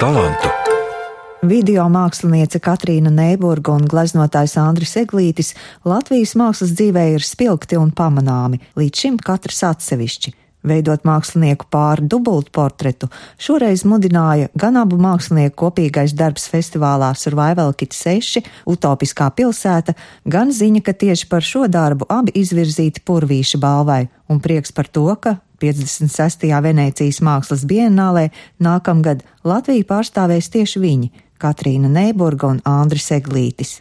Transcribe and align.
talantu. 0.00 0.48
Video 1.44 1.84
māksliniece 1.92 2.60
Katrīna 2.64 3.10
Neiburga 3.12 3.74
un 3.76 3.84
gleznotājs 3.88 4.56
Andris 4.60 4.94
Eglītis 4.96 5.52
Latvijas 5.88 6.32
mākslas 6.40 6.72
dzīvē 6.76 7.02
ir 7.16 7.24
spilgti 7.24 7.76
un 7.76 7.90
pamanāmi, 7.96 8.60
līdz 8.80 9.02
šim 9.02 9.18
katrs 9.20 9.60
atsevišķi. 9.68 10.32
Veidot 10.64 11.04
mākslinieku 11.08 11.68
pāri 11.72 12.04
dubultportretu, 12.12 13.08
šoreiz 13.40 13.86
mudināja 13.88 14.50
gan 14.60 14.76
abu 14.80 14.98
mākslinieku 15.00 15.56
kopīgais 15.62 16.12
darbs 16.16 16.48
festivālā 16.52 17.12
Survival 17.16 17.72
Kit 17.76 17.96
6, 17.96 18.44
Utopiskā 18.68 19.30
pilsēta, 19.36 19.96
gan 20.28 20.52
ziņa, 20.52 20.84
ka 20.84 20.96
tieši 20.96 21.28
par 21.32 21.44
šo 21.44 21.66
darbu 21.68 22.08
abi 22.12 22.36
izvirzīti 22.40 23.04
Purvīša 23.04 23.60
balvai, 23.60 24.02
un 24.28 24.40
prieks 24.44 24.76
par 24.76 24.88
to, 24.92 25.08
ka 25.20 25.38
56. 25.60 26.48
Venecijas 26.64 27.20
mākslas 27.24 27.66
bienālē 27.68 28.28
nākamgad 28.62 29.22
Latviju 29.44 29.86
pārstāvēs 29.88 30.50
tieši 30.52 30.80
viņi- 30.80 31.10
Katrīna 31.42 31.88
Neiburga 31.88 32.48
un 32.48 32.60
Andris 32.64 33.10
Eglītis. 33.10 33.80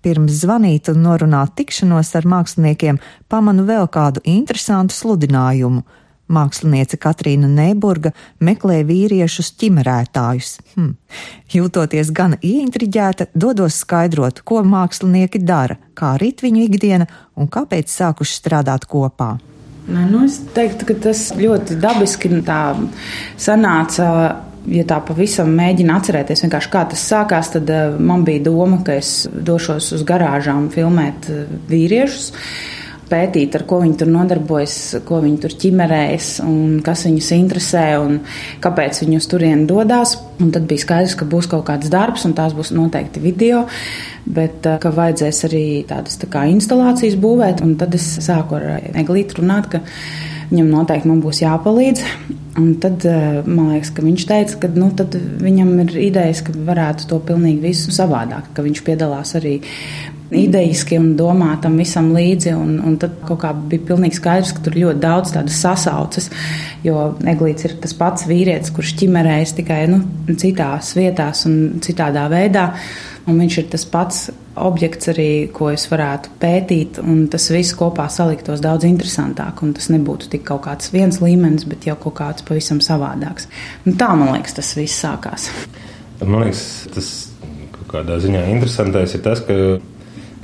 Pirms 0.00 0.32
zvanīt 0.44 0.88
un 0.88 1.02
norunāt 1.04 1.56
tikšanos 1.56 2.14
ar 2.16 2.24
māksliniekiem, 2.24 2.98
pamanu 3.28 3.66
vēl 3.68 3.88
kādu 3.88 4.22
interesantu 4.24 4.94
sludinājumu. 4.96 5.82
Māksliniece 6.30 6.96
Katrīna 6.96 7.48
Neiburga 7.50 8.12
meklē 8.40 8.84
vīriešus 8.86 9.50
ķimerētājus. 9.60 10.60
Hm. 10.76 10.94
Jūtoties 11.50 12.12
gan 12.14 12.38
ieintriģēta, 12.38 13.26
dodos 13.34 13.82
skaidrot, 13.82 14.44
ko 14.46 14.62
mākslinieki 14.62 15.42
dara, 15.44 15.76
kā 15.94 16.14
rit 16.22 16.40
viņu 16.40 16.68
ikdiena 16.68 17.10
un 17.34 17.50
kāpēc 17.50 17.90
sākuši 17.90 18.40
strādāt 18.40 18.86
kopā. 18.86 19.49
Nu, 19.88 20.24
es 20.26 20.40
teiktu, 20.54 20.86
ka 20.90 20.98
tas 21.08 21.30
ļoti 21.38 21.78
dabiski 21.80 22.32
tā 22.46 22.62
sanāca. 23.40 24.06
Ja 24.70 24.82
tā 24.84 24.98
pavisam 25.00 25.54
mēģina 25.56 25.94
atcerēties, 25.96 26.42
kā 26.52 26.82
tas 26.90 27.00
sākās, 27.08 27.48
tad 27.54 27.70
man 27.96 28.26
bija 28.26 28.42
doma, 28.44 28.82
ka 28.84 28.98
es 29.00 29.24
došos 29.32 29.86
uz 29.96 30.02
garāžām 30.04 30.66
filmēt 30.74 31.30
vīriešus 31.70 32.26
pētīt, 33.10 33.54
ar 33.58 33.64
ko 33.68 33.80
viņi 33.82 33.98
tur 34.00 34.10
nodarbojas, 34.12 34.76
ko 35.06 35.20
viņi 35.24 35.38
tur 35.42 35.54
ķimerējas, 35.62 36.30
kas 36.86 37.04
viņus 37.08 37.30
interesē 37.36 37.84
un 38.00 38.18
kāpēc 38.62 39.02
viņi 39.04 39.20
uz 39.20 39.28
turieni 39.30 39.68
dodas. 39.68 40.16
Tad 40.40 40.64
bija 40.70 40.84
skaidrs, 40.84 41.16
ka 41.18 41.28
būs 41.28 41.50
kaut 41.50 41.66
kāds 41.68 41.90
darbs, 41.92 42.24
un 42.28 42.34
tās 42.38 42.54
būs 42.56 42.72
noteikti 42.72 43.22
video, 43.22 43.66
bet 44.24 44.66
eh, 44.66 44.78
ka 44.80 44.92
vajadzēs 44.96 45.44
arī 45.50 45.64
tādas 45.88 46.20
tā 46.20 46.30
kā 46.32 46.46
instalācijas 46.52 47.18
būvēt. 47.20 47.64
Un 47.66 47.76
tad 47.80 47.96
es 47.98 48.06
sāku 48.24 48.56
ar 48.60 48.86
Eglītu 48.94 49.42
runāt, 49.42 49.68
ka 49.74 49.82
viņam 50.50 50.70
noteikti 50.72 51.10
man 51.10 51.20
būs 51.24 51.42
jāpalīdz. 51.44 52.06
Un 52.60 52.72
tad 52.82 53.04
eh, 53.08 53.42
man 53.44 53.74
liekas, 53.74 53.92
ka 53.96 54.06
viņš 54.06 54.28
teica, 54.30 54.62
ka 54.62 54.72
nu, 54.74 54.88
viņam 55.44 55.74
ir 55.84 56.00
idejas, 56.08 56.40
ka 56.46 56.54
varētu 56.54 57.10
to 57.10 57.20
pilnīgi 57.28 57.62
visu 57.68 57.94
savādāk, 57.94 58.50
ka 58.56 58.64
viņš 58.64 58.82
piedalās 58.86 59.36
arī 59.38 59.58
idejiski 60.30 60.98
un 61.00 61.12
domā 61.18 61.54
tam 61.62 61.76
visam 61.80 62.12
līdzi. 62.14 62.54
Un, 62.56 62.76
un 62.86 62.96
tad 63.00 63.18
kaut 63.26 63.42
kā 63.44 63.52
bija 63.54 63.86
pilnīgi 63.92 64.18
skaidrs, 64.20 64.54
ka 64.56 64.64
tur 64.66 64.78
ļoti 64.78 65.02
daudz 65.02 65.34
tādas 65.36 65.60
sasaucas. 65.62 66.30
Jo 66.86 67.10
Eglīts 67.28 67.66
ir 67.68 67.78
tas 67.82 67.94
pats 67.96 68.28
vīrietis, 68.30 68.72
kurš 68.74 68.94
ķimerējas 69.02 69.56
tikai 69.58 69.80
nu, 69.90 70.02
citās 70.40 70.94
vietās 70.98 71.46
un 71.50 71.80
citādā 71.84 72.28
veidā. 72.32 72.70
Un 73.28 73.36
viņš 73.38 73.58
ir 73.60 73.66
tas 73.74 73.84
pats 73.86 74.22
objekts, 74.60 75.10
arī, 75.12 75.28
ko 75.54 75.68
es 75.70 75.84
varētu 75.90 76.32
pētīt, 76.40 76.98
un 77.02 77.26
tas 77.30 77.46
viss 77.52 77.76
kopā 77.76 78.08
saliktos 78.10 78.62
daudz 78.64 78.86
interesantāk. 78.88 79.60
Tas 79.76 79.90
nebūtu 79.92 80.30
tik 80.32 80.46
kaut 80.48 80.64
kāds 80.66 80.90
viens 80.94 81.20
līmenis, 81.22 81.66
bet 81.68 81.86
jau 81.88 81.96
kaut 82.00 82.16
kāds 82.20 82.46
pavisam 82.46 82.80
savādāks. 82.84 83.48
Un 83.86 83.98
tā 84.00 84.10
man 84.18 84.32
liekas, 84.34 84.56
tas 84.58 84.72
viss 84.78 85.02
sākās. 85.04 85.50
Man 86.24 86.42
liekas, 86.44 86.64
tas 86.94 87.12
kaut 87.76 87.86
kādā 87.94 88.18
ziņā 88.22 88.44
interesantais 88.52 89.14
ir 89.16 89.24
tas, 89.24 89.44
ka 89.46 89.54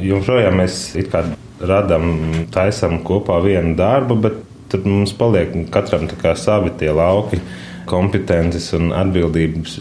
Joprojām 0.02 0.58
mēs 0.60 0.80
radām, 1.60 2.10
taisām 2.52 3.00
kopā 3.06 3.38
vienu 3.44 3.72
darbu, 3.78 4.18
bet 4.26 4.42
tad 4.72 4.84
mums 4.88 5.14
paliek 5.16 5.54
katram 5.72 6.08
savi 6.36 6.72
tie 6.78 6.90
lauki, 6.92 7.40
kompetences 7.86 8.72
un 8.76 8.90
atbildības 8.92 9.78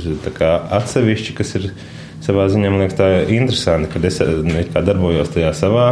atsevišķi, 0.78 1.36
kas 1.36 1.56
ir 1.60 1.70
savā 2.26 2.46
ziņā 2.50 2.72
man 2.72 2.84
liekas, 2.84 2.98
tā 2.98 3.10
interesanti, 3.34 3.90
ka 3.92 4.02
es 4.08 4.22
darbojos 4.86 5.34
tajā 5.34 5.52
savā 5.58 5.88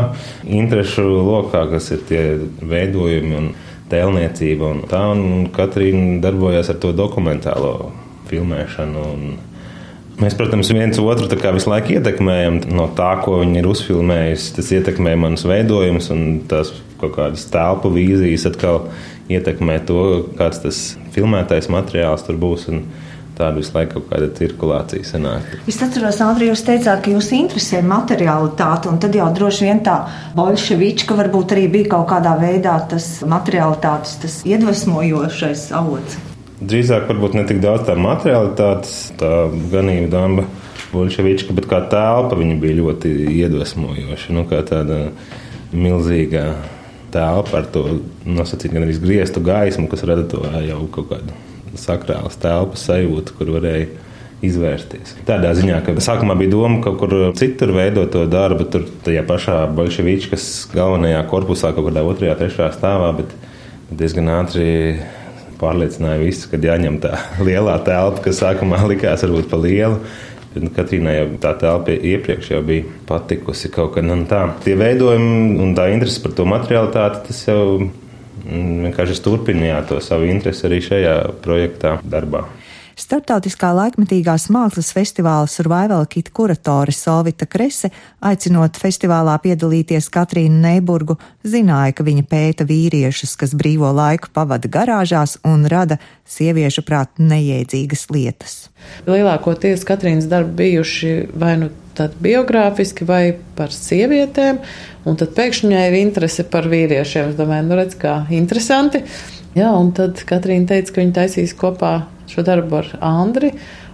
interesu 0.45 1.03
lokā, 1.03 1.65
kas 1.73 1.91
ir 1.93 2.05
tie 2.09 2.23
veidojumi 2.61 3.37
un 3.37 3.49
tēlniecība 3.91 4.69
un 4.73 4.83
tā, 4.89 5.03
un 5.13 5.49
Katrīna 5.53 6.21
darbojas 6.23 6.71
ar 6.73 6.79
to 6.81 6.93
dokumentālo 6.95 7.91
filmēšanu. 8.29 9.09
Un, 9.13 9.33
Mēs, 10.23 10.37
protams, 10.39 10.69
viens 10.71 10.99
otru 11.01 11.27
visu 11.27 11.67
laiku 11.67 11.97
ietekmējam 11.97 12.61
no 12.71 12.85
tā, 12.95 13.09
ko 13.19 13.41
viņi 13.41 13.59
ir 13.59 13.67
uzfilmējuši. 13.67 14.51
Tas 14.55 14.69
ietekmē 14.77 15.17
manus 15.19 15.43
veidojumus, 15.49 16.07
un 16.15 16.21
tās 16.47 16.71
kaut 17.01 17.17
kādas 17.17 17.43
telpu 17.51 17.91
vīzijas 17.91 18.47
atkal 18.47 18.85
ietekmē 19.33 19.81
to, 19.87 20.03
kāds 20.39 20.63
tas 20.63 20.83
filmētais 21.15 21.67
materiāls 21.73 22.23
tur 22.23 22.39
būs. 22.39 22.69
Tāda 23.33 23.57
visu 23.57 23.73
laiku 23.73 23.97
kaut 23.97 24.11
kāda 24.11 24.27
cirkulācija 24.37 25.07
sanāk. 25.09 25.55
Es 25.67 25.79
atceros, 25.81 26.19
Andri, 26.21 26.51
jūs 26.51 26.61
teicāt, 26.67 27.01
ka 27.01 27.15
jūs 27.15 27.31
interesē 27.33 27.81
materiālitāte, 27.83 28.91
un 28.91 28.99
tad 29.01 29.17
jau 29.17 29.25
droši 29.33 29.65
vien 29.65 29.81
tā 29.83 29.95
bolševička 30.37 31.17
varbūt 31.17 31.55
arī 31.57 31.65
bija 31.73 31.95
kaut 31.95 32.11
kādā 32.13 32.35
veidā 32.37 32.77
tas 32.93 33.09
materiālitātes, 33.25 34.21
tas 34.21 34.37
iedvesmojošais 34.53 35.71
avots. 35.81 36.32
Drīzāk 36.63 37.07
varbūt 37.09 37.35
ne 37.37 37.43
tik 37.49 37.59
daudz 37.63 37.87
tā 37.87 37.95
materiālitātes, 37.99 38.99
tā 39.19 39.31
ganība 39.73 40.11
damba. 40.13 40.45
Bolševička, 40.93 41.55
bet 41.57 41.65
kā 41.65 41.79
telpa 41.89 42.37
viņa 42.37 42.59
bija 42.61 42.77
ļoti 42.77 43.11
iedvesmojoša. 43.33 44.33
Nu, 44.35 44.43
kā 44.45 44.59
tāda 44.67 45.07
milzīga 45.73 46.51
telpa 47.13 47.61
ar 47.61 47.69
to 47.73 47.83
nosacītu 48.25 48.77
gan 48.77 48.85
arī 48.85 48.97
grieztu 49.01 49.41
gaismu, 49.43 49.87
kas 49.89 50.05
rada 50.05 50.25
to 50.29 50.43
jau 50.67 50.83
kaut 50.93 51.09
kādu 51.11 51.37
sakrālas 51.79 52.37
telpas 52.41 52.85
sajūtu, 52.85 53.35
kur 53.37 53.53
varēja 53.55 53.89
izvērsties. 54.43 55.15
Tādā 55.27 55.53
ziņā, 55.55 55.79
ka 55.85 55.95
sākumā 56.03 56.35
bija 56.39 56.51
doma 56.51 56.81
kaut 56.83 56.99
kur 57.01 57.15
citur 57.39 57.71
veidot 57.75 58.11
to 58.13 58.25
darbu, 58.29 58.67
tur 58.69 58.85
tajā 59.05 59.23
pašā 59.27 59.57
Bolševičkas 59.77 60.47
galvenajā 60.73 61.23
korpusā, 61.31 61.71
kaut 61.75 61.87
kādā 61.89 62.03
otrajā, 62.05 62.35
trešajā 62.41 62.71
stāvā, 62.75 63.13
bet 63.21 63.33
diezgan 63.93 64.29
ātri 64.35 64.67
pārliecināja 65.59 66.21
visus, 66.23 66.47
ka 66.51 66.59
jāņem 66.61 66.99
tā 67.03 67.17
lielā 67.47 67.79
telpa, 67.87 68.23
kas 68.27 68.41
sākumā 68.43 68.83
likās 68.91 69.25
varbūt 69.25 69.49
pa 69.51 69.59
lielu. 69.63 69.99
Nu, 70.53 70.69
Katrīnai 70.69 71.15
jau 71.15 71.27
tā 71.41 71.55
telpa 71.57 71.95
iepriekš 71.95 72.51
jau 72.51 72.59
bija 72.65 72.85
patikusi 73.09 73.71
kaut 73.73 73.95
kā 73.95 74.03
nu, 74.05 74.19
tā. 74.29 74.45
Tie 74.65 74.75
veidojumi 74.77 75.57
un 75.63 75.73
tā 75.77 75.87
interese 75.89 76.21
par 76.21 76.35
to 76.37 76.45
materiālitāti, 76.45 77.23
tas 77.29 77.39
jau 77.47 77.63
mm, 77.81 78.83
vienkārši 78.89 79.23
turpinājāt 79.25 79.89
to 79.89 79.97
savu 80.05 80.29
interesi 80.29 80.67
arī 80.69 80.83
šajā 80.85 81.15
projektā, 81.41 81.97
darbā. 82.05 82.45
Startautiskā 82.99 83.71
laikmetīgās 83.73 84.49
mākslas 84.53 84.91
festivāla 84.93 85.49
Survival 85.49 86.05
Kit 86.09 86.29
kuratore 86.35 86.93
Solvita 86.93 87.47
Krese, 87.49 87.89
aicinot 88.21 88.77
festivālā 88.77 89.33
piedalīties 89.41 90.11
Katrīnu 90.13 90.61
Neiburgu, 90.61 91.17
zināja, 91.41 91.95
ka 91.97 92.05
viņa 92.05 92.25
pēta 92.29 92.67
vīriešus, 92.69 93.33
kas 93.39 93.55
brīvo 93.57 93.89
laiku 93.97 94.29
pavada 94.33 94.69
garāžās 94.69 95.39
un 95.47 95.65
rada 95.71 95.97
sieviešu 96.29 96.85
prāt 96.85 97.17
neiedzīgas 97.17 98.07
lietas. 98.13 98.57
Lielākoties 99.09 99.85
Katrīnas 99.89 100.29
darbi 100.29 100.59
bijuši 100.63 101.15
vai 101.33 101.55
nu 101.63 101.71
tad 101.97 102.13
biogrāfiski 102.21 103.05
vai 103.09 103.23
par 103.57 103.73
sievietēm, 103.73 104.61
un 105.09 105.17
tad 105.19 105.33
pēkšņi 105.37 105.69
viņai 105.69 105.85
ir 105.89 105.99
interese 106.01 106.45
par 106.45 106.69
vīriešiem. 106.69 107.33
Es 107.33 107.39
domāju, 107.39 107.69
nu 107.69 107.79
redz, 107.79 107.97
kā 108.01 108.23
interesanti. 108.33 109.03
Jā, 109.53 109.69
un 109.77 109.91
tad 109.93 110.21
Katrīna 110.25 110.71
teica, 110.71 110.95
ka 110.95 111.03
viņa 111.03 111.15
taisīs 111.19 111.53
kopā 111.57 111.93
šo 112.31 112.45
darbu 112.45 112.79
ar 112.79 112.87
Andri. 113.05 113.53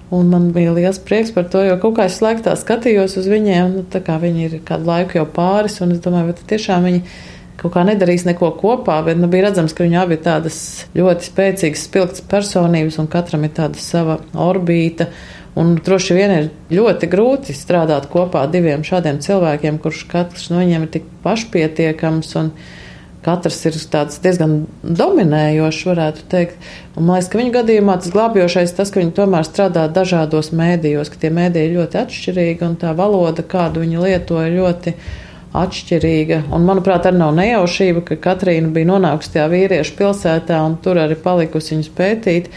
Un 0.09 0.29
man 0.31 0.47
bija 0.56 0.71
liels 0.73 0.97
prieks 1.06 1.29
par 1.35 1.50
to, 1.53 1.61
jo 1.61 1.75
kaut 1.81 2.00
kā 2.00 2.07
es 2.09 2.17
laikā 2.23 2.56
skatījos 2.57 3.13
uz 3.21 3.27
viņiem, 3.29 3.75
nu, 3.75 3.83
tā 3.94 4.00
kā 4.01 4.15
viņi 4.17 4.47
ir 4.47 4.56
kādu 4.65 4.89
laiku 4.89 5.19
jau 5.19 5.25
pāris, 5.29 5.75
un 5.85 5.94
es 5.94 6.00
domāju, 6.01 6.31
vai 6.31 6.47
tiešām 6.50 6.88
viņi 6.88 7.03
kaut 7.59 7.75
kā 7.75 7.83
nedarīs 7.85 8.25
neko 8.25 8.50
kopā, 8.57 8.95
bet 9.06 9.19
nu, 9.19 9.29
bija 9.29 9.50
redzams, 9.50 9.75
ka 9.75 9.85
viņi 9.85 10.00
abi 10.01 10.17
ir 10.17 10.23
tādas 10.25 10.57
ļoti 10.97 11.29
spēcīgas, 11.29 11.85
spilgtas 11.85 12.25
personības, 12.31 12.97
un 13.01 13.12
katram 13.12 13.45
ir 13.45 13.53
tāda 13.59 13.83
sava 13.83 14.17
orbīta. 14.33 15.12
Un 15.59 15.75
droši 15.83 16.15
vien 16.15 16.33
ir 16.33 16.50
ļoti 16.71 17.09
grūti 17.12 17.53
strādāt 17.57 18.07
kopā 18.09 18.45
diviem 18.50 18.85
šādiem 18.88 19.19
cilvēkiem, 19.21 19.77
kurš 19.83 20.05
katrs 20.09 20.50
no 20.53 20.62
viņiem 20.62 20.85
ir 20.85 20.94
tik 20.94 21.09
pašpietiekams. 21.25 22.35
Un, 22.39 22.53
Katrs 23.25 23.57
ir 23.68 23.75
diezgan 24.24 24.54
dominējošs, 24.83 25.86
varētu 25.89 26.27
teikt. 26.31 26.69
Un, 26.95 27.04
man 27.04 27.18
liekas, 27.18 27.27
ka 27.31 27.39
viņa 27.42 27.54
gadījumā 27.57 27.98
tas 28.00 28.13
glābjošais 28.13 28.75
tas, 28.77 28.92
ka 28.94 29.01
viņi 29.01 29.16
tomēr 29.18 29.48
strādā 29.48 29.88
dažādos 29.92 30.54
mēdījos, 30.56 31.12
ka 31.12 31.19
tie 31.19 31.33
mēdīji 31.36 31.68
ir 31.68 31.75
ļoti 31.81 32.00
atšķirīgi 32.00 32.68
un 32.69 32.77
tā 32.80 32.94
valoda, 32.95 33.44
kādu 33.44 33.83
viņi 33.83 34.06
lieto, 34.06 34.39
ir 34.39 34.56
ļoti 34.62 34.95
atšķirīga. 35.60 36.45
Un, 36.54 36.68
manuprāt, 36.69 37.10
arī 37.10 37.19
nav 37.19 37.33
nejaušība, 37.42 38.06
ka 38.07 38.19
Katrīna 38.30 38.71
bija 38.71 38.94
nonākusi 38.94 39.36
tajā 39.36 39.50
vīriešu 39.51 39.98
pilsētā 40.00 40.62
un 40.63 40.77
tur 40.83 41.01
arī 41.04 41.18
palikusi 41.19 41.75
viņus 41.75 41.92
pētīt. 41.98 42.54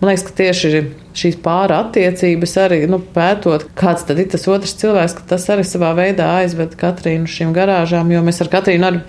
Man 0.00 0.10
liekas, 0.12 0.26
ka 0.28 0.36
tieši 0.36 0.80
šīs 1.16 1.38
pāra 1.44 1.80
attiecības 1.86 2.52
arī 2.60 2.82
nu, 2.90 2.98
pētot, 3.00 3.64
kāds 3.78 4.04
tad 4.08 4.20
ir 4.20 4.28
tas 4.32 4.44
otrs 4.52 4.76
cilvēks, 4.80 5.14
ka 5.16 5.24
tas 5.32 5.46
arī 5.52 5.64
savā 5.64 5.94
veidā 5.96 6.28
aizved 6.42 6.76
Katrīnu 6.80 7.30
šīm 7.32 7.54
garāžām, 7.56 8.12
jo 8.12 8.20
mēs 8.24 8.42
ar 8.44 8.52
Katrīnu 8.52 8.90
arī 8.90 9.00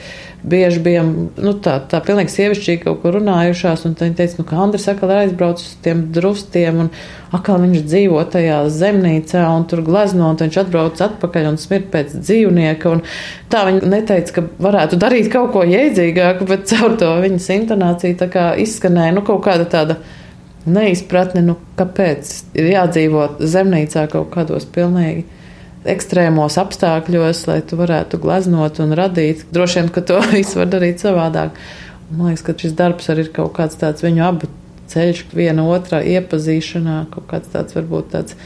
bieži 0.44 0.80
bijām 0.84 1.12
nu, 1.34 1.54
tā, 1.64 1.78
tā 1.90 2.00
pilnīgi 2.06 2.32
sievišķīgi 2.34 2.84
kaut 2.84 3.02
kur 3.02 3.16
runājušās, 3.18 3.86
un 3.88 3.96
viņi 4.00 4.18
teica, 4.18 4.38
nu, 4.40 4.46
ka 4.48 4.60
Andris 4.64 4.88
atkal 4.92 5.12
ir 5.12 5.22
aizbraucis 5.24 5.72
uz 5.72 5.80
tiem 5.86 6.04
drustiem, 6.14 6.84
un 6.84 6.92
atkal 7.36 7.62
viņš 7.64 7.86
dzīvo 7.88 8.22
tajā 8.34 8.60
zemnīcā, 8.74 9.44
un 9.58 9.66
tur 9.70 9.82
glezno, 9.88 10.30
un 10.32 10.40
viņš 10.40 10.60
atbrauc 10.64 11.02
atpakaļ 11.08 11.50
un 11.52 11.60
smird 11.62 11.90
pēc 11.94 12.14
dzīvnieka, 12.20 12.94
un 12.94 13.04
tā 13.52 13.66
viņi 13.70 13.92
neteica, 13.94 14.38
ka 14.38 14.46
varētu 14.68 15.02
darīt 15.02 15.32
kaut 15.34 15.52
ko 15.56 15.66
jēdzīgāku, 15.68 16.48
bet 16.52 16.70
caur 16.72 16.96
to 17.02 17.12
viņas 17.24 17.52
kā 18.34 18.52
izskanēja, 18.62 19.16
nu, 19.18 19.26
kaut 19.26 19.44
kāda 19.48 19.68
tāda 19.72 20.00
neizpratne, 20.68 21.42
nu, 21.48 21.58
kāpēc 21.80 22.32
ir 22.60 22.72
jādzīvo 22.74 23.30
zemnīcā 23.40 24.08
kaut 24.12 24.32
kādos 24.36 24.68
pilnīgi 24.70 25.26
ekstrēmos 25.94 26.58
apstākļos, 26.62 27.46
lai 27.50 27.60
tu 27.68 27.80
varētu 27.80 28.20
gleznot 28.22 28.82
un 28.84 28.96
radīt. 28.98 29.46
Droši 29.54 29.82
vien, 29.82 29.92
ka 29.94 30.04
to 30.06 30.22
visu 30.36 30.62
var 30.62 30.72
darīt 30.74 31.04
savādāk. 31.04 31.58
Man 32.12 32.32
liekas, 32.32 32.46
ka 32.48 32.56
šis 32.56 32.76
darbs 32.78 33.10
arī 33.12 33.28
ir 33.28 33.34
kaut 33.36 33.56
kāds 33.58 33.80
tāds 33.80 34.06
viņu 34.06 34.24
abu 34.24 34.50
ceļš, 34.92 35.26
viena 35.36 35.66
otrā 35.68 36.00
iepazīšanā, 36.16 37.02
kaut 37.12 37.28
kāds 37.32 37.52
tāds 37.52 37.76
varbūt 37.76 38.14
tāds 38.14 38.38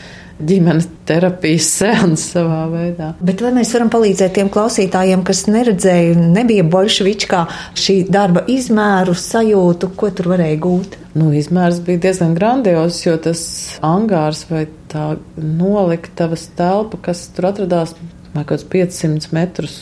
ģimenes 0.48 0.88
terapijas 1.08 1.68
seans 1.78 2.26
savā 2.34 2.64
veidā. 2.72 3.12
Bet 3.24 3.44
vai 3.44 3.54
mēs 3.56 3.74
varam 3.76 3.92
palīdzēt 3.94 4.36
tiem 4.38 4.52
klausītājiem, 4.54 5.26
kas 5.28 5.46
neredzēja, 5.50 6.16
nebija 6.38 6.66
bolševičkā 6.68 7.42
šī 7.80 7.98
darba 8.12 8.46
izmēru 8.52 9.16
sajūtu, 9.18 9.92
ko 9.98 10.12
tur 10.16 10.32
varēja 10.34 10.62
gūt? 10.64 10.98
Nu, 11.18 11.32
izmērs 11.36 11.82
bija 11.84 12.06
diezgan 12.08 12.36
grandios, 12.38 13.02
jo 13.04 13.18
tas 13.20 13.44
angārs 13.84 14.46
vai 14.52 14.66
tā 14.92 15.16
noliktavas 15.36 16.48
telpa, 16.58 17.00
kas 17.10 17.26
tur 17.36 17.50
atradās, 17.52 17.96
vai 18.32 18.46
kaut 18.46 18.54
kāds 18.54 18.68
500 18.72 19.36
metrus 19.36 19.76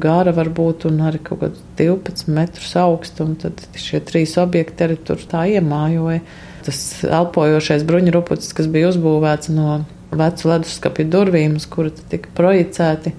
gara 0.00 0.32
varbūt, 0.36 0.86
un 0.88 1.02
arī 1.08 1.20
kaut 1.24 1.42
kāds 1.42 1.64
12 1.80 2.32
metrus 2.32 2.72
augsts, 2.80 3.20
un 3.20 3.36
tad 3.40 3.60
šie 3.76 4.00
trīs 4.04 4.36
objekti 4.40 4.86
arī 4.86 4.96
tur 5.04 5.20
tā 5.30 5.46
iemājoja. 5.56 6.22
Tas 6.64 6.80
elpojošais 7.08 7.84
bruņurupucis, 7.88 8.52
kas 8.56 8.68
bija 8.72 8.90
uzbūvēts 8.92 9.52
no 9.52 9.80
vecu 10.16 10.50
leduskapju 10.50 11.06
durvīm, 11.10 11.54
uz 11.60 11.66
kura 11.70 11.92
tika 12.10 12.32
projicēti 12.36 13.12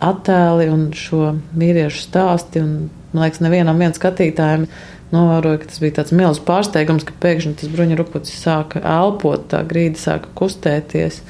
attēli 0.00 0.70
un 0.72 0.88
šo 0.96 1.34
vīriešu 1.56 2.06
stāsti. 2.06 2.62
Un, 2.64 2.88
man 3.12 3.26
liekas, 3.26 3.42
nevienam 3.44 3.80
vien 3.80 3.94
skatītājiem 3.96 4.66
novēroja, 5.12 5.60
ka 5.60 5.70
tas 5.70 5.82
bija 5.82 5.98
tāds 6.00 6.14
milzīgs 6.16 6.46
pārsteigums, 6.46 7.06
ka 7.06 7.16
pēkšņi 7.22 7.56
tas 7.60 7.72
bruņurupucis 7.74 8.42
sāka 8.44 8.82
elpot, 8.86 9.48
tā 9.52 9.62
grīda 9.68 10.00
sāka 10.00 10.32
kustēties. 10.38 11.20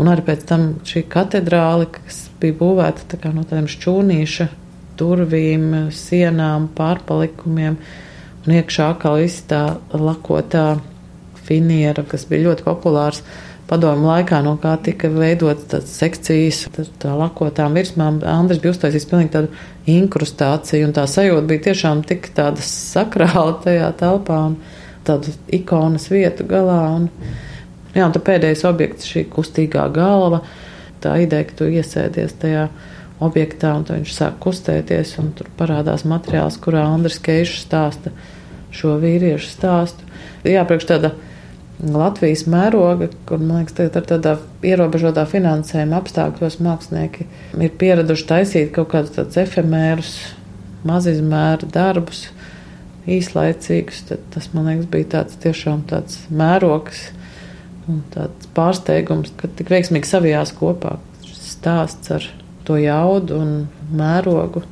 Un 0.00 0.10
arī 0.10 0.24
pēc 0.26 0.46
tam 0.48 0.68
šī 0.86 1.04
katedrāle, 1.10 1.86
kas 1.94 2.24
bija 2.42 2.56
būvēta 2.58 3.18
tā 3.18 3.30
no 3.34 3.44
tādiem 3.46 3.68
šķūnīša 3.70 4.48
durvīm, 4.98 5.68
sienām, 5.94 6.68
pārpalikumiem, 6.78 7.78
un 8.44 8.54
iekšā 8.58 8.90
atkal 8.94 9.18
viss 9.22 9.44
tā 9.50 9.62
lakotā 9.90 10.78
finiera, 11.44 12.04
kas 12.08 12.26
bija 12.30 12.48
ļoti 12.48 12.66
populārs 12.66 13.22
padomu 13.68 14.08
laikā, 14.10 14.40
no 14.44 14.54
kā 14.60 14.74
tika 14.84 15.08
veidotas 15.12 15.68
tādas 15.70 15.96
sekcijas, 15.98 16.64
tā 17.02 17.14
lakotām 17.16 17.76
virsmām. 17.78 18.20
Andris 18.28 18.60
bija 18.62 18.74
uztaisījis 18.74 19.08
pilnīgi 19.10 19.32
tādu 19.34 19.64
inkrustāciju, 19.90 20.88
un 20.88 20.94
tā 20.96 21.06
sajūta 21.10 21.46
bija 21.48 21.64
tiešām 21.70 22.04
tik 22.08 22.30
tāda 22.36 22.64
sakrāla 22.64 23.58
tajā 23.64 23.90
telpā 24.00 24.40
un 24.50 24.58
tādu 25.06 25.34
ikonas 25.52 26.08
vietu 26.12 26.46
galā. 26.48 26.80
Un, 26.98 27.08
jā, 27.94 28.04
un 28.04 28.14
tā 28.14 28.22
pēdējais 28.24 28.64
objekts, 28.68 29.08
šī 29.10 29.26
kustīgā 29.32 29.88
galva, 29.94 30.42
tā 31.04 31.16
ideja, 31.24 31.48
ka 31.48 31.60
tu 31.60 31.68
iesēdies 31.72 32.36
tajā 32.40 32.68
objektā, 33.24 33.74
un 33.78 33.84
viņš 33.88 34.14
sāk 34.14 34.40
kustēties, 34.42 35.16
un 35.22 35.32
tur 35.38 35.48
parādās 35.58 36.04
materiāls, 36.08 36.58
kurā 36.60 36.84
Andris 36.90 37.20
Keišs 37.22 37.62
stāsta 37.64 38.12
šo 38.74 38.96
vīriešu 39.02 39.52
stāstu. 39.54 40.04
Jā, 40.44 40.64
priekš 40.66 40.88
tāda 40.90 41.12
Latvijas 41.82 42.44
mēroga, 42.48 43.08
kur, 43.28 43.40
man 43.42 43.60
liekas, 43.60 43.74
tagad 43.76 43.96
ar 43.98 44.06
tādā 44.08 44.34
ierobežotā 44.64 45.24
finansējuma 45.28 45.98
apstākļos 45.98 46.60
mākslinieki 46.62 47.26
ir 47.58 47.74
pieraduši 47.80 48.28
taisīt 48.30 48.70
kaut 48.76 48.92
kādus 48.92 49.16
tādus 49.16 49.40
efemērus, 49.42 50.12
mazizmēru 50.86 51.68
darbus, 51.74 52.28
īslaicīgus, 53.10 54.04
tad 54.08 54.22
tas, 54.32 54.48
man 54.54 54.70
liekas, 54.70 54.88
bija 54.92 55.10
tāds 55.18 55.40
tiešām 55.42 55.82
tāds 55.90 56.22
mērogs 56.32 57.08
un 57.90 58.00
tāds 58.14 58.48
pārsteigums, 58.56 59.34
ka 59.36 59.50
tik 59.58 59.74
veiksmīgi 59.74 60.08
savijās 60.08 60.54
kopā 60.56 60.96
stāsts 61.26 62.14
ar 62.14 62.26
to 62.64 62.78
jaudu 62.80 63.40
un 63.42 63.54
mērogu. 63.92 64.64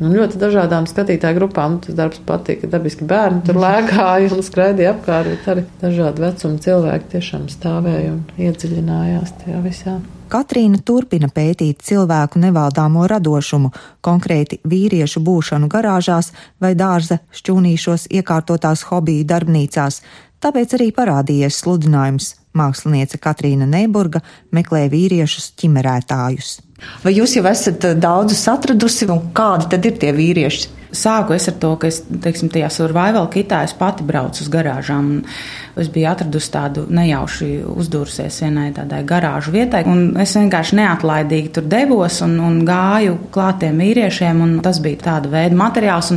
Un 0.00 0.14
ļoti 0.16 0.38
dažādām 0.40 0.86
skatītāju 0.88 1.36
grupām 1.36 1.76
tas 1.84 1.96
darbs 1.96 2.22
patika. 2.24 2.68
Dabiski 2.72 3.04
bērni 3.08 3.42
tur 3.44 3.58
lēkāja 3.60 4.30
un 4.32 4.40
skraidīja 4.44 4.94
apkārt, 4.94 5.34
bet 5.34 5.50
arī 5.52 5.66
dažādi 5.82 6.24
vecuma 6.24 6.62
cilvēki 6.64 7.12
tiešām 7.16 7.50
stāvēja 7.52 8.14
un 8.14 8.22
iedziļinājās 8.40 9.36
tajā 9.42 9.60
visā. 9.66 9.98
Katrīna 10.30 10.78
turpina 10.86 11.26
pētīt 11.34 11.82
cilvēku 11.82 12.38
nevaldāmo 12.40 13.04
radošumu, 13.10 13.72
konkrēti 14.00 14.60
vīriešu 14.70 15.20
būšanu 15.26 15.68
garāžās 15.68 16.30
vai 16.62 16.76
dārza 16.78 17.18
šķūnīšos 17.34 18.06
iekārtotās 18.14 18.86
hobiju 18.88 19.26
darbnīcās, 19.26 20.00
tāpēc 20.40 20.78
arī 20.78 20.92
parādījies 20.96 21.60
sludinājums. 21.64 22.36
Māksliniece 22.56 23.18
Katrīna 23.22 23.66
Neiburga 23.70 24.24
meklē 24.54 24.88
vīriešus 24.90 25.52
ķimerētājus. 25.60 26.56
Vai 27.04 27.14
jūs 27.16 27.36
jau 27.38 27.46
esat 27.48 27.88
eh, 27.88 27.96
daudzus 27.96 28.44
atradusi, 28.52 29.08
un 29.10 29.30
kādi 29.36 29.70
tad 29.72 29.88
ir 29.88 29.98
tie 30.00 30.12
vīrieši? 30.16 30.76
Sāku 30.90 31.36
es 31.36 31.44
ar 31.46 31.54
to, 31.62 31.68
ka 31.78 31.86
es, 31.86 32.00
teiksim, 32.02 32.48
tajā 32.50 32.66
survival 32.74 33.28
kitā 33.30 33.60
es 33.62 33.70
pati 33.78 34.02
braucu 34.02 34.42
uz 34.42 34.48
garāžām. 34.50 35.10
Es 35.78 35.86
biju 35.92 36.08
atradusi 36.10 36.50
tādu 36.50 36.82
nejauši 36.90 37.50
uzdūrusies 37.70 38.40
vienai 38.42 38.72
tādai 38.74 39.04
garāžu 39.06 39.54
vietai, 39.54 39.84
un 39.86 40.18
es 40.18 40.34
vienkārši 40.34 40.80
neatlaidīgi 40.80 41.52
tur 41.54 41.68
devos 41.70 42.18
un, 42.26 42.34
un 42.42 42.58
gāju 42.66 43.20
klātiem 43.30 43.78
vīriešiem, 43.84 44.42
un 44.42 44.56
tas 44.64 44.82
bija 44.82 45.04
tāda 45.04 45.30
veida 45.30 45.60
materiāls. 45.60 46.10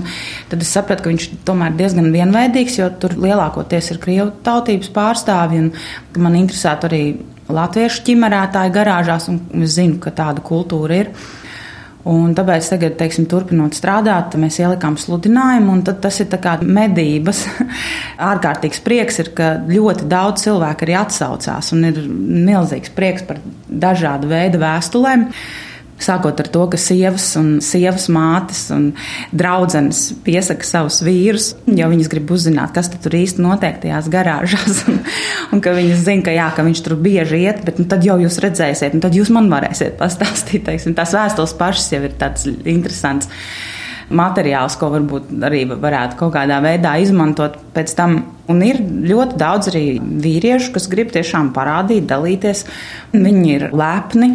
Tad 0.49 0.65
es 0.65 0.73
sapratu, 0.73 1.05
ka 1.05 1.13
viņš 1.13 1.29
tomēr 1.45 1.77
diezgan 1.77 2.09
vienveidīgs, 2.15 2.79
jo 2.81 2.89
tur 2.97 3.13
lielākoties 3.13 3.93
ir 3.93 4.01
krievu 4.01 4.31
tautības 4.43 4.89
pārstāvji, 4.95 5.67
un 5.67 6.25
man 6.25 6.39
interesētu 6.41 6.89
arī 6.89 7.03
latviešu 7.51 8.03
ķimerētāju 8.07 8.73
garāžās, 8.75 9.29
un 9.31 9.41
es 9.63 9.77
zinu, 9.77 9.99
ka 10.03 10.13
tāda 10.15 10.43
kultūra 10.45 11.03
ir. 11.03 11.15
Un 12.03 12.33
tāpēc, 12.35 12.65
tagad, 12.67 12.97
teiksim, 12.99 13.29
turpinot 13.31 13.77
strādāt, 13.77 14.33
mēs 14.35 14.57
ielikām 14.59 14.97
sludinājumu, 14.99 15.77
un 15.77 15.83
tas 15.87 16.17
ir 16.19 16.27
medības. 16.67 17.45
Ārkārtīgs 18.31 18.83
prieks 18.83 19.21
ir, 19.23 19.31
ka 19.37 19.53
ļoti 19.69 20.09
daudz 20.11 20.43
cilvēku 20.43 20.83
arī 20.83 20.97
atsaucās, 20.99 21.71
un 21.71 21.87
ir 21.87 22.01
milzīgs 22.03 22.91
prieks 22.95 23.23
par 23.29 23.39
dažādu 23.67 24.27
veidu 24.33 24.59
vēstulēm. 24.59 25.29
Sākot 26.03 26.39
ar 26.43 26.49
to, 26.51 26.63
ka 26.71 26.79
sievas 26.81 27.25
un 27.39 27.57
sievas 27.63 28.09
mātes 28.11 28.65
un 28.75 28.89
draudzenes 29.35 30.05
piesaka 30.25 30.67
savus 30.67 30.99
vīrus, 31.05 31.53
jo 31.67 31.89
viņas 31.91 32.11
grib 32.11 32.33
uzzināt, 32.35 32.73
kas 32.75 32.91
tur 32.93 33.15
īsti 33.19 33.43
notiek 33.43 33.79
tajās 33.83 34.09
garāžās. 34.13 34.83
Un, 34.91 34.99
un 35.55 35.61
ka 35.63 35.71
viņas 35.75 36.01
zina, 36.03 36.25
ka, 36.25 36.33
jā, 36.35 36.49
ka 36.55 36.65
viņš 36.65 36.81
tur 36.85 36.97
bieži 36.99 37.43
iet, 37.45 37.61
bet 37.67 37.79
nu, 37.79 37.87
tad 37.89 38.03
jau 38.05 38.17
jūs 38.21 38.39
redzēsiet, 38.43 38.95
un 38.97 39.03
tad 39.03 39.15
jūs 39.15 39.31
man 39.33 39.47
varēsiet 39.51 39.95
pastāstīt. 39.99 40.65
Teiksim, 40.67 40.95
tās 40.97 41.15
vēstules 41.15 41.55
pašas 41.59 41.91
jau 41.95 42.01
ir 42.03 42.17
tāds 42.19 42.47
interesants 42.49 43.31
materiāls, 44.09 44.77
ko 44.79 44.89
varbūt 44.93 45.31
arī 45.47 45.63
varētu 45.71 46.17
kaut 46.19 46.33
kādā 46.35 46.59
veidā 46.63 46.95
izmantot 47.03 47.59
pēc 47.75 47.93
tam. 47.97 48.17
Un 48.51 48.59
ir 48.65 48.81
ļoti 48.83 49.37
daudz 49.39 49.69
arī 49.71 49.83
vīriešu, 50.01 50.73
kas 50.75 50.89
grib 50.91 51.13
tiešām 51.13 51.53
parādīt, 51.55 52.03
dalīties. 52.09 52.65
Viņi 53.13 53.53
ir 53.53 53.67
lepni 53.71 54.33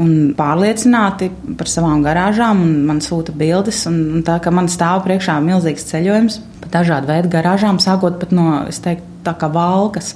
un 0.00 0.32
pārliecināti 0.38 1.28
par 1.60 1.68
savām 1.68 2.00
garāžām, 2.06 2.62
un 2.64 2.72
man 2.88 3.02
sūta 3.04 3.34
bildes. 3.36 3.82
Un, 3.90 4.00
un 4.16 4.24
tā 4.24 4.38
kā 4.40 4.54
man 4.54 4.70
stāv 4.72 5.04
priekšā 5.04 5.36
milzīgs 5.44 5.90
ceļojums 5.92 6.40
pa 6.64 6.72
dažādu 6.80 7.12
veidu 7.12 7.32
garāžām, 7.32 7.80
sākot 7.82 8.16
pat 8.20 8.32
no, 8.36 8.48
es 8.68 8.80
teiktu, 8.84 9.09
tā 9.24 9.34
kā 9.38 9.50
valkas, 9.52 10.12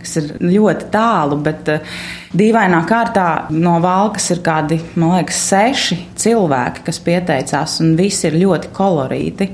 kas 0.00 0.16
ir 0.20 0.30
ļoti 0.42 0.90
tālu, 0.94 1.38
bet 1.44 1.72
uh, 1.72 1.96
dīvainā 2.36 2.82
kārtā 2.88 3.28
no 3.54 3.76
valkas 3.84 4.30
ir 4.34 4.42
kādi, 4.46 4.80
man 4.96 5.16
liekas, 5.16 5.40
seši 5.50 6.00
cilvēki, 6.22 6.86
kas 6.86 7.02
pieteicās, 7.06 7.80
un 7.84 7.96
visi 7.98 8.28
ir 8.30 8.40
ļoti 8.44 8.72
kolorīti. 8.76 9.50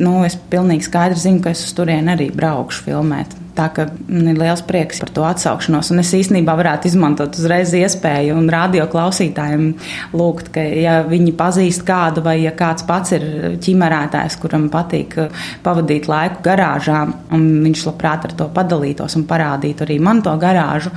Nu, 0.00 0.20
es 0.24 0.38
pilnīgi 0.50 0.86
skaidri 0.86 1.20
zinu, 1.20 1.42
ka 1.44 1.52
es 1.52 1.66
uz 1.66 1.74
turieni 1.76 2.14
arī 2.14 2.30
braukšu 2.32 2.86
filmēt. 2.86 3.34
Tā 3.60 3.68
man 4.08 4.30
ir 4.30 4.38
liels 4.40 4.62
prieks 4.64 5.02
par 5.02 5.10
to 5.12 5.24
atsaukšanos, 5.28 5.90
un 5.92 6.00
es 6.00 6.12
īstenībā 6.16 6.54
varētu 6.56 6.88
izmantot 6.88 7.36
uzreiz 7.36 7.74
iespēju 7.76 8.38
un 8.38 8.48
radio 8.52 8.86
klausītājiem 8.88 9.66
lūgt, 10.16 10.48
ka 10.54 10.64
ja 10.64 11.00
viņi 11.04 11.34
pazīst 11.36 11.84
kādu 11.88 12.24
vai 12.24 12.38
ja 12.40 12.54
kāds 12.56 12.86
pats 12.88 13.12
ir 13.18 13.26
ķimerētājs, 13.60 14.38
kuram 14.40 14.70
patīk 14.72 15.18
pavadīt 15.66 16.08
laiku 16.08 16.40
garāžā, 16.46 17.02
un 17.36 17.46
viņš 17.66 17.86
labprāt 17.90 18.30
ar 18.30 18.36
to 18.38 18.48
padalītos 18.54 19.18
un 19.20 19.28
parādītu 19.28 19.84
arī 19.84 20.00
man 20.00 20.24
to 20.24 20.32
garāžu, 20.40 20.94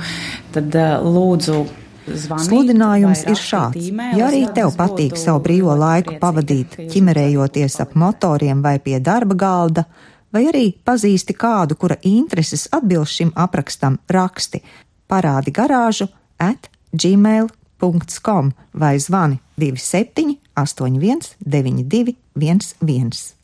tad 0.56 0.72
lūdzu 1.04 1.64
Zvanīt, 2.04 2.50
Sludinājums 2.50 3.22
ir 3.32 3.38
šāds. 3.40 3.86
Ja 4.12 4.26
arī 4.26 4.42
tev 4.52 4.74
patīk 4.76 5.16
savu 5.16 5.40
brīvo 5.46 5.72
laiku 5.80 6.18
pavadīt, 6.20 6.76
ķimerējoties 6.92 7.78
ap 7.80 7.94
motoriem 7.96 8.60
vai 8.64 8.74
pie 8.84 8.98
darba 9.00 9.38
galda, 9.40 9.86
vai 10.34 10.46
arī 10.50 10.64
pazīsti 10.84 11.36
kādu, 11.38 11.78
kura 11.78 11.96
intereses 12.02 12.66
atbilst 12.74 13.20
šim 13.20 13.30
aprakstam, 13.38 14.00
raksti 14.10 14.62
parādi 15.10 15.54
garāžu 15.54 16.08
at 16.42 16.68
gmail.com 16.92 18.52
vai 18.74 18.98
zvani 18.98 19.40
27 19.60 20.36
81 20.58 21.34
92 21.46 22.16
11. 22.34 23.34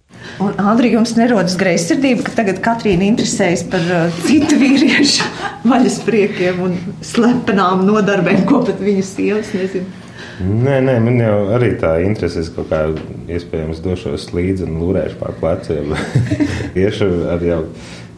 Un, 0.42 0.56
Andri, 0.58 0.90
jums 0.90 1.12
nerodas 1.14 1.54
greizsirdība, 1.60 2.24
ka 2.26 2.32
tagad 2.40 2.58
Katrīna 2.64 3.06
interesējas 3.06 3.62
par 3.70 3.84
uh, 3.94 4.20
citu 4.26 4.58
vīriešu 4.60 5.26
vaļaspriekiem 5.70 6.60
un 6.64 6.74
slepenām 7.06 7.86
nodarbēm, 7.86 8.42
ko 8.48 8.62
pat 8.66 8.82
viņas 8.82 9.12
sievas 9.16 9.52
nezina. 9.54 10.09
Nē, 10.40 10.80
nē, 10.86 10.96
man 11.04 11.20
jau 11.20 11.36
arī 11.56 11.74
tā 11.80 11.96
interese. 12.04 12.44
Es 12.44 12.52
kaut 12.54 12.70
kā 12.72 12.84
iespējams 13.30 13.82
došos 13.84 14.30
līdzi 14.36 14.66
un 14.68 14.78
lūrēšu 14.82 15.18
pār 15.20 15.34
pleciem. 15.40 15.96
Iešu 16.82 17.10
ar 17.34 17.44
jau 17.44 17.62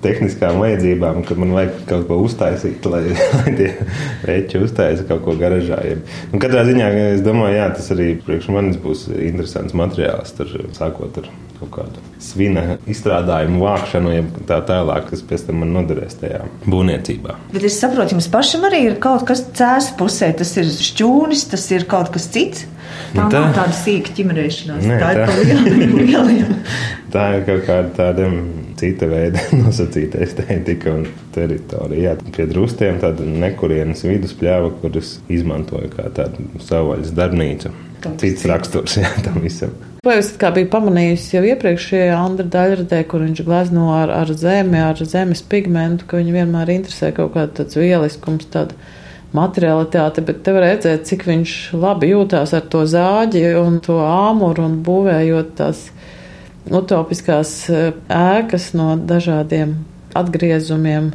tehniskām 0.03 0.59
vajadzībām, 0.63 1.23
kad 1.27 1.39
man 1.39 1.55
vajag 1.55 1.77
kaut 1.87 2.09
ko 2.09 2.19
uztaisīt, 2.25 2.87
lai, 2.91 3.05
lai 3.39 3.55
tie 3.59 3.71
reči 4.29 4.63
uztaisītu 4.63 5.09
kaut 5.13 5.25
ko 5.27 5.37
garažā. 5.39 5.79
Nu, 6.33 6.43
katrā 6.43 6.67
ziņā 6.69 6.91
es 7.13 7.25
domāju, 7.27 7.59
jā, 7.61 7.71
tas 7.77 7.93
arī 7.95 8.13
priekš 8.27 8.51
manis 8.55 8.81
būs 8.83 9.07
interesants 9.15 9.77
materiāls. 9.79 10.35
Tur, 10.39 10.51
sākot 10.79 11.23
ar 11.23 11.31
kaut 11.63 11.73
kādu 11.77 12.03
svina 12.23 12.79
izstrādājumu 12.91 13.63
vākšanu, 13.63 14.13
ja 14.15 14.25
tā 14.49 14.61
tālāk, 14.69 15.09
kas 15.11 15.25
pēc 15.27 15.47
tam 15.49 15.63
man 15.63 15.73
noderēs 15.77 16.19
tajā 16.23 16.43
būvniecībā. 16.67 17.39
Bet 17.55 17.67
es 17.69 17.79
saprotu, 17.83 18.17
jums 18.17 18.31
pašam 18.33 18.67
arī 18.69 18.85
ir 18.91 18.99
kaut 19.03 19.27
kas 19.29 19.45
cēlus 19.57 19.93
pusē. 19.99 20.33
Tas 20.39 20.55
ir 20.61 20.71
šķūnis, 20.73 21.49
tas 21.53 21.67
ir 21.75 21.89
kaut 21.91 22.13
kas 22.15 22.29
cits. 22.33 22.67
Tā, 23.13 23.25
nu, 23.25 23.29
tā 23.33 23.41
nav 23.41 23.55
tāda 23.57 23.77
sīka 23.77 24.13
ķimerēšanās. 24.17 24.85
Nē, 24.89 24.99
tā, 25.01 25.13
tā 25.17 25.37
ir 25.45 25.93
pa 25.93 26.03
lieliem. 26.03 26.53
tā 27.15 27.27
ir 27.39 27.47
kaut 27.49 27.65
kāda 27.69 27.93
tāda 27.97 28.29
cita 28.81 29.09
veida 29.11 29.45
nosacīta 29.61 30.23
estētika 30.25 30.97
un 30.97 31.07
teritorija. 31.35 32.13
Jā, 32.13 32.33
pie 32.35 32.49
drustiem 32.51 33.01
tāda 33.03 33.27
nekurienes 33.27 34.05
viduspļāva, 34.09 34.75
kuras 34.83 35.17
izmantoja 35.33 35.93
kā 35.93 36.09
tādu 36.17 36.49
savvaļas 36.67 37.15
darbnīcu. 37.17 37.73
Cits 38.19 38.47
raksturs 38.51 38.99
jā, 38.99 39.13
tam 39.23 39.41
visam. 39.45 39.75
Vai 40.03 40.17
es 40.19 40.33
kā 40.35 40.49
biju 40.51 40.67
pamanījusi 40.67 41.37
jau 41.37 41.41
iepriekšējā 41.47 42.15
Andra 42.19 42.43
daļradē, 42.51 43.05
kur 43.07 43.23
viņš 43.23 43.41
glezno 43.47 43.85
ar, 43.95 44.11
ar 44.11 44.33
zemi, 44.35 44.81
ar 44.83 44.99
zemes 44.99 45.45
pigmentu, 45.47 46.09
ka 46.11 46.19
viņu 46.19 46.33
vienmēr 46.35 46.73
interesē 46.75 47.13
kaut 47.15 47.37
kāds 47.37 47.55
tāds 47.61 47.79
vieliskums, 47.79 48.49
tāda 48.51 48.75
materialitāte, 49.31 50.25
bet 50.27 50.41
te 50.43 50.57
var 50.57 50.67
redzēt, 50.67 51.05
cik 51.07 51.23
viņš 51.29 51.53
labi 51.85 52.09
jūtās 52.11 52.51
ar 52.59 52.67
to 52.75 52.81
zāģi 52.91 53.45
un 53.61 53.79
to 53.87 54.01
āmuru 54.03 54.65
un 54.67 54.75
būvējot 54.83 55.55
tās 55.63 55.85
utopiskās 56.67 57.55
eh, 57.71 57.95
ēkas 58.11 58.73
no 58.75 58.97
dažādiem 58.99 59.79
atgriezumiem, 60.19 61.13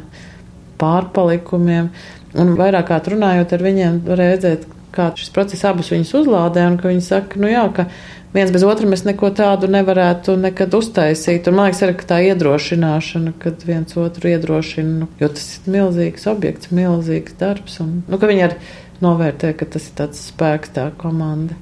pārpalikumiem. 0.80 1.92
Un 2.40 2.56
vairāk 2.56 2.88
kā 2.88 3.04
runājot 3.04 3.52
ar 3.52 3.68
viņiem, 3.68 4.00
redzēt, 4.16 4.64
kā 4.94 5.10
šis 5.16 5.32
process 5.34 5.66
abus 5.68 5.92
viņus 5.92 6.14
uzlādē, 6.22 6.64
un 6.70 6.78
ka 6.80 6.90
viņi 6.90 7.04
saka, 7.04 7.40
nu 7.42 7.50
jā, 7.50 7.64
ka 7.74 7.86
viens 8.34 8.52
bez 8.54 8.64
otra 8.66 8.88
mēs 8.88 9.04
neko 9.06 9.30
tādu 9.36 9.70
nevarētu 9.72 10.36
nekad 10.40 10.74
uztaisīt. 10.78 11.48
Un 11.48 11.58
man 11.58 11.68
liekas, 11.68 11.84
arī 11.86 12.08
tā 12.08 12.20
iedrošināšana, 12.30 13.34
kad 13.42 13.64
viens 13.68 13.96
otru 14.00 14.32
iedrošina, 14.34 15.04
nu, 15.04 15.08
jo 15.20 15.30
tas 15.32 15.48
ir 15.56 15.72
milzīgs 15.78 16.28
objekts, 16.30 16.72
milzīgs 16.74 17.38
darbs, 17.40 17.80
un 17.84 18.02
nu, 18.08 18.20
ka 18.20 18.30
viņi 18.30 18.46
arī 18.48 18.60
novērtē, 19.04 19.54
ka 19.58 19.68
tas 19.74 19.88
ir 19.90 19.98
tāds 20.02 20.22
spēks 20.32 20.74
tā 20.76 20.90
komanda. 21.00 21.56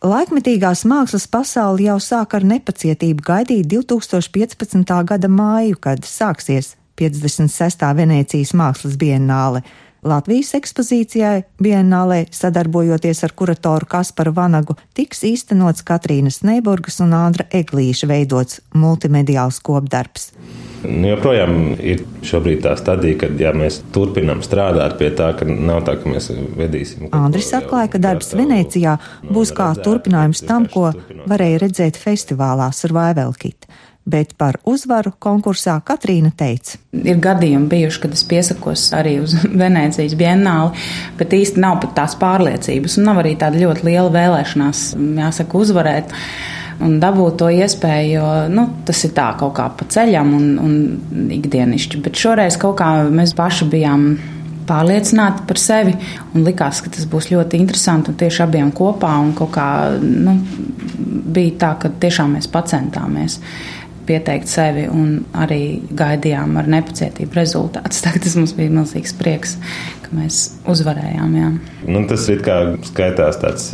Laikmetīgās 0.00 0.86
mākslas 0.88 1.26
pasauli 1.28 1.84
jau 1.90 1.98
sāk 2.00 2.32
ar 2.38 2.44
nepacietību 2.48 3.20
gaidīt 3.26 3.66
2015. 3.68 4.94
gada 5.04 5.28
māju, 5.28 5.76
kad 5.76 6.06
sāksies 6.08 6.72
56. 6.96 7.84
Venecijas 7.96 8.54
mākslas 8.56 8.96
bienāle. 9.00 9.60
Latvijas 10.00 10.54
ekspozīcijai 10.56 11.42
Biennālē, 11.60 12.22
sadarbojoties 12.32 13.20
ar 13.26 13.34
kuratoru 13.36 13.88
Kasparu 13.90 14.32
Vanagu, 14.36 14.76
tiks 14.96 15.24
īstenots 15.28 15.84
Katrīnas 15.84 16.40
Neiburgas 16.46 17.02
un 17.04 17.12
Āndra 17.16 17.44
Eglīša 17.52 18.08
veidots 18.08 18.62
multimediāls 18.72 19.60
kopdarbs. 19.64 20.30
Nu, 20.80 21.10
joprojām 21.10 21.74
ir 21.76 22.06
tā 22.64 22.72
stadija, 22.80 23.18
kad 23.26 23.36
jā, 23.40 23.52
mēs 23.52 23.82
turpinām 23.92 24.40
strādāt 24.40 24.96
pie 24.96 25.10
tā, 25.12 25.34
ka 25.36 25.44
nav 25.44 25.82
tā, 25.84 25.98
ka 26.00 26.08
mēs 26.08 26.30
vedīsim. 26.56 27.10
Andris 27.12 27.52
atklāja, 27.52 27.92
ka 27.92 28.00
darbs 28.00 28.32
Venecijā 28.32 28.96
būs 29.28 29.52
kā 29.52 29.68
turpinājums 29.84 30.40
tam, 30.48 30.64
ko 30.64 30.94
varēja 31.28 31.60
redzēt 31.66 32.00
festivālā 32.00 32.72
Survival 32.72 33.36
Kit 33.36 33.68
bet 34.08 34.32
par 34.38 34.58
uzvaru 34.68 35.12
konkursā 35.22 35.76
Katrīna 35.86 36.32
teica. 36.36 36.78
Ir 36.96 37.20
gadījumi 37.22 37.68
bijuši, 37.70 38.00
kad 38.04 38.14
es 38.16 38.24
piesakos 38.28 38.86
arī 38.96 39.18
uz 39.24 39.36
Venecijas 39.62 40.16
bienāli, 40.18 40.86
bet 41.20 41.36
īsti 41.36 41.62
nav 41.62 41.80
pat 41.84 41.94
tās 41.98 42.16
pārliecības 42.20 42.98
un 42.98 43.10
nav 43.10 43.22
arī 43.22 43.36
tāda 43.40 43.60
ļoti 43.60 43.86
liela 43.90 44.08
vēlēšanās, 44.14 44.90
jāsaka, 45.20 45.60
uzvarēt. 45.60 46.16
Un 46.80 46.96
dabūt 46.96 47.34
to 47.42 47.50
iespēju, 47.52 48.12
jo 48.14 48.28
nu, 48.48 48.62
tas 48.88 49.02
ir 49.04 49.12
tā 49.12 49.26
kaut 49.36 49.52
kā 49.58 49.66
pa 49.76 49.84
ceļam 49.92 50.30
un, 50.32 50.46
un 50.64 51.32
ikdienišķi. 51.36 52.00
Bet 52.06 52.16
šoreiz 52.16 52.56
kaut 52.60 52.78
kā 52.78 52.88
mēs 53.12 53.34
paši 53.36 53.68
bijām 53.68 54.06
pārliecināti 54.70 55.44
par 55.48 55.60
sevi 55.60 55.92
un 56.32 56.46
likās, 56.46 56.80
ka 56.80 56.92
tas 56.94 57.04
būs 57.10 57.28
ļoti 57.34 57.60
interesanti 57.60 58.12
un 58.12 58.16
tieši 58.22 58.44
abiem 58.46 58.70
kopā. 58.76 59.12
Un 59.20 59.34
kaut 59.36 59.52
kā 59.58 59.66
nu, 60.00 60.38
bija 61.36 61.58
tā, 61.64 61.74
ka 61.82 61.92
tiešām 62.00 62.38
mēs 62.38 62.48
pacentāmies 62.48 63.40
pieteikt 64.10 64.50
sevi 64.50 64.86
un 64.90 65.20
arī 65.38 65.80
gaidījām 65.96 66.58
ar 66.60 66.70
nepacietību 66.70 67.38
rezultātus. 67.38 68.02
Tagad 68.06 68.26
tas 68.26 68.36
mums 68.38 68.54
bija 68.58 68.74
milzīgs 68.74 69.14
prieks, 69.18 69.56
ka 70.04 70.14
mēs 70.18 70.42
uzvarējām. 70.70 71.36
Jā. 71.38 71.52
Nu, 71.86 72.06
tas 72.10 72.26
ir 72.32 72.42
kā 72.46 72.62
skaitās 72.90 73.40
tāds 73.42 73.70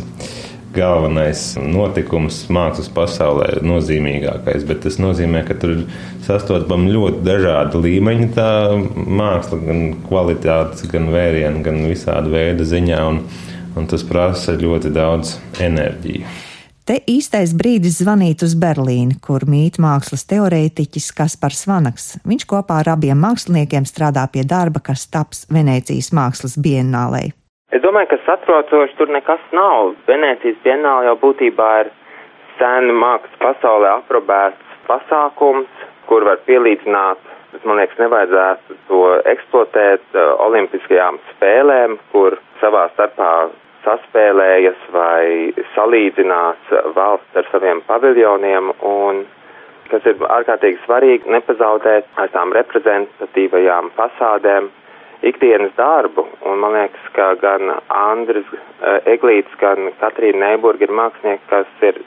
galvenais 0.76 1.54
notikums 1.56 2.42
mākslas 2.52 2.90
pasaulē, 2.92 3.62
nozīmīgākais. 3.64 4.66
Bet 4.68 4.82
tas 4.84 4.98
nozīmē, 5.00 5.42
ka 5.48 5.56
tur 5.60 5.76
ir 5.78 5.84
sastopama 6.26 6.92
ļoti 6.92 7.22
dažāda 7.26 7.80
līmeņa 7.80 8.28
tā 8.36 8.50
māksla, 8.92 9.60
gan 9.64 9.84
kvalitātes, 10.04 10.84
gan 10.92 11.08
vērienu, 11.14 11.64
gan 11.64 11.80
visāda 11.88 12.32
veida 12.32 12.66
ziņā. 12.68 13.00
Un, 13.12 13.22
un 13.76 13.88
tas 13.88 14.04
prasa 14.08 14.56
ļoti 14.60 14.92
daudz 14.92 15.38
enerģijas. 15.64 16.45
Te 16.86 17.00
īstais 17.10 17.50
brīdis 17.50 17.96
zvanīt 17.98 18.44
uz 18.46 18.52
Berlīni, 18.62 19.16
kur 19.18 19.42
mīt 19.50 19.80
mākslas 19.82 20.22
teorētiķis 20.30 21.08
Kaspars 21.18 21.64
Vanaks. 21.66 22.04
Viņš 22.22 22.44
kopā 22.52 22.76
ar 22.84 22.92
abiem 22.92 23.18
māksliniekiem 23.18 23.88
strādā 23.90 24.22
pie 24.30 24.44
darba, 24.46 24.78
kas 24.88 25.08
taps 25.10 25.48
Venēcijas 25.50 26.12
mākslas 26.14 26.54
biennālē. 26.62 27.24
Es 27.74 27.82
domāju, 27.82 28.12
ka 28.12 28.20
saprotoši 28.28 28.94
tur 29.00 29.10
nekas 29.10 29.42
nav. 29.50 29.96
Venēcijas 30.06 30.62
biennāla 30.62 31.08
jau 31.08 31.16
būtībā 31.24 31.70
ir 31.82 31.90
sen 32.60 32.94
mākslas 33.02 33.42
pasaulē 33.42 33.90
aprobēts 33.96 34.78
pasākums, 34.86 35.86
kur 36.06 36.22
var 36.30 36.38
pielīdzināt 36.46 37.32
bet 37.56 37.64
man 37.66 37.78
liekas, 37.80 37.98
nevajadzētu 37.98 38.74
to 38.86 39.02
eksploatēt 39.32 40.02
uh, 40.14 40.34
olimpiskajām 40.44 41.18
spēlēm, 41.32 41.98
kur 42.12 42.36
savā 42.60 42.86
starpā 42.94 43.30
saspēlējas 43.86 44.86
vai 44.92 45.54
salīdzinās 45.74 46.74
valsts 46.96 47.40
ar 47.40 47.48
saviem 47.52 47.82
paviljoniem 47.86 48.72
un 48.82 49.24
kas 49.90 50.06
ir 50.10 50.18
ārkārtīgi 50.38 50.82
svarīgi, 50.84 51.30
nepazaudēt 51.30 52.08
ar 52.18 52.32
tām 52.34 52.52
reprezentatīvajām 52.56 53.92
fasādēm 53.96 54.68
ikdienas 55.26 55.72
darbu. 55.78 56.26
Un 56.46 56.60
man 56.62 56.74
liekas, 56.76 57.08
ka 57.16 57.32
gan 57.40 57.72
Andris 57.88 58.48
eh, 58.52 59.12
Eglīts, 59.14 59.54
gan 59.62 59.90
Katrīna 60.00 60.42
Neiburga 60.50 60.88
ir 60.88 60.94
mākslinieki, 61.00 61.46
kas 61.50 61.86
ir 61.86 62.02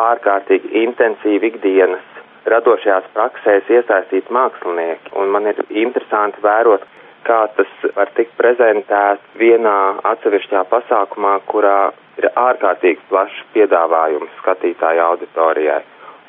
ārkārtīgi 0.00 0.74
intensīvi 0.84 1.52
ikdienas 1.54 2.06
radošajās 2.50 3.10
praksēs 3.14 3.68
iesaistīt 3.70 4.30
mākslinieki. 4.32 5.14
Un 5.20 5.32
man 5.34 5.48
ir 5.50 5.60
interesanti 5.68 6.42
vērot, 6.44 6.84
kā 7.26 7.40
tas 7.56 7.72
var 7.96 8.10
tikt 8.16 8.36
prezentēts 8.38 9.38
vienā 9.40 9.78
atsevišķā 10.12 10.64
pasākumā, 10.72 11.38
kurā 11.50 11.92
ir 12.20 12.28
ārkārtīgi 12.34 13.00
plašs 13.08 13.40
piedāvājums 13.54 14.36
skatītāju 14.42 15.04
auditorijai, 15.06 15.80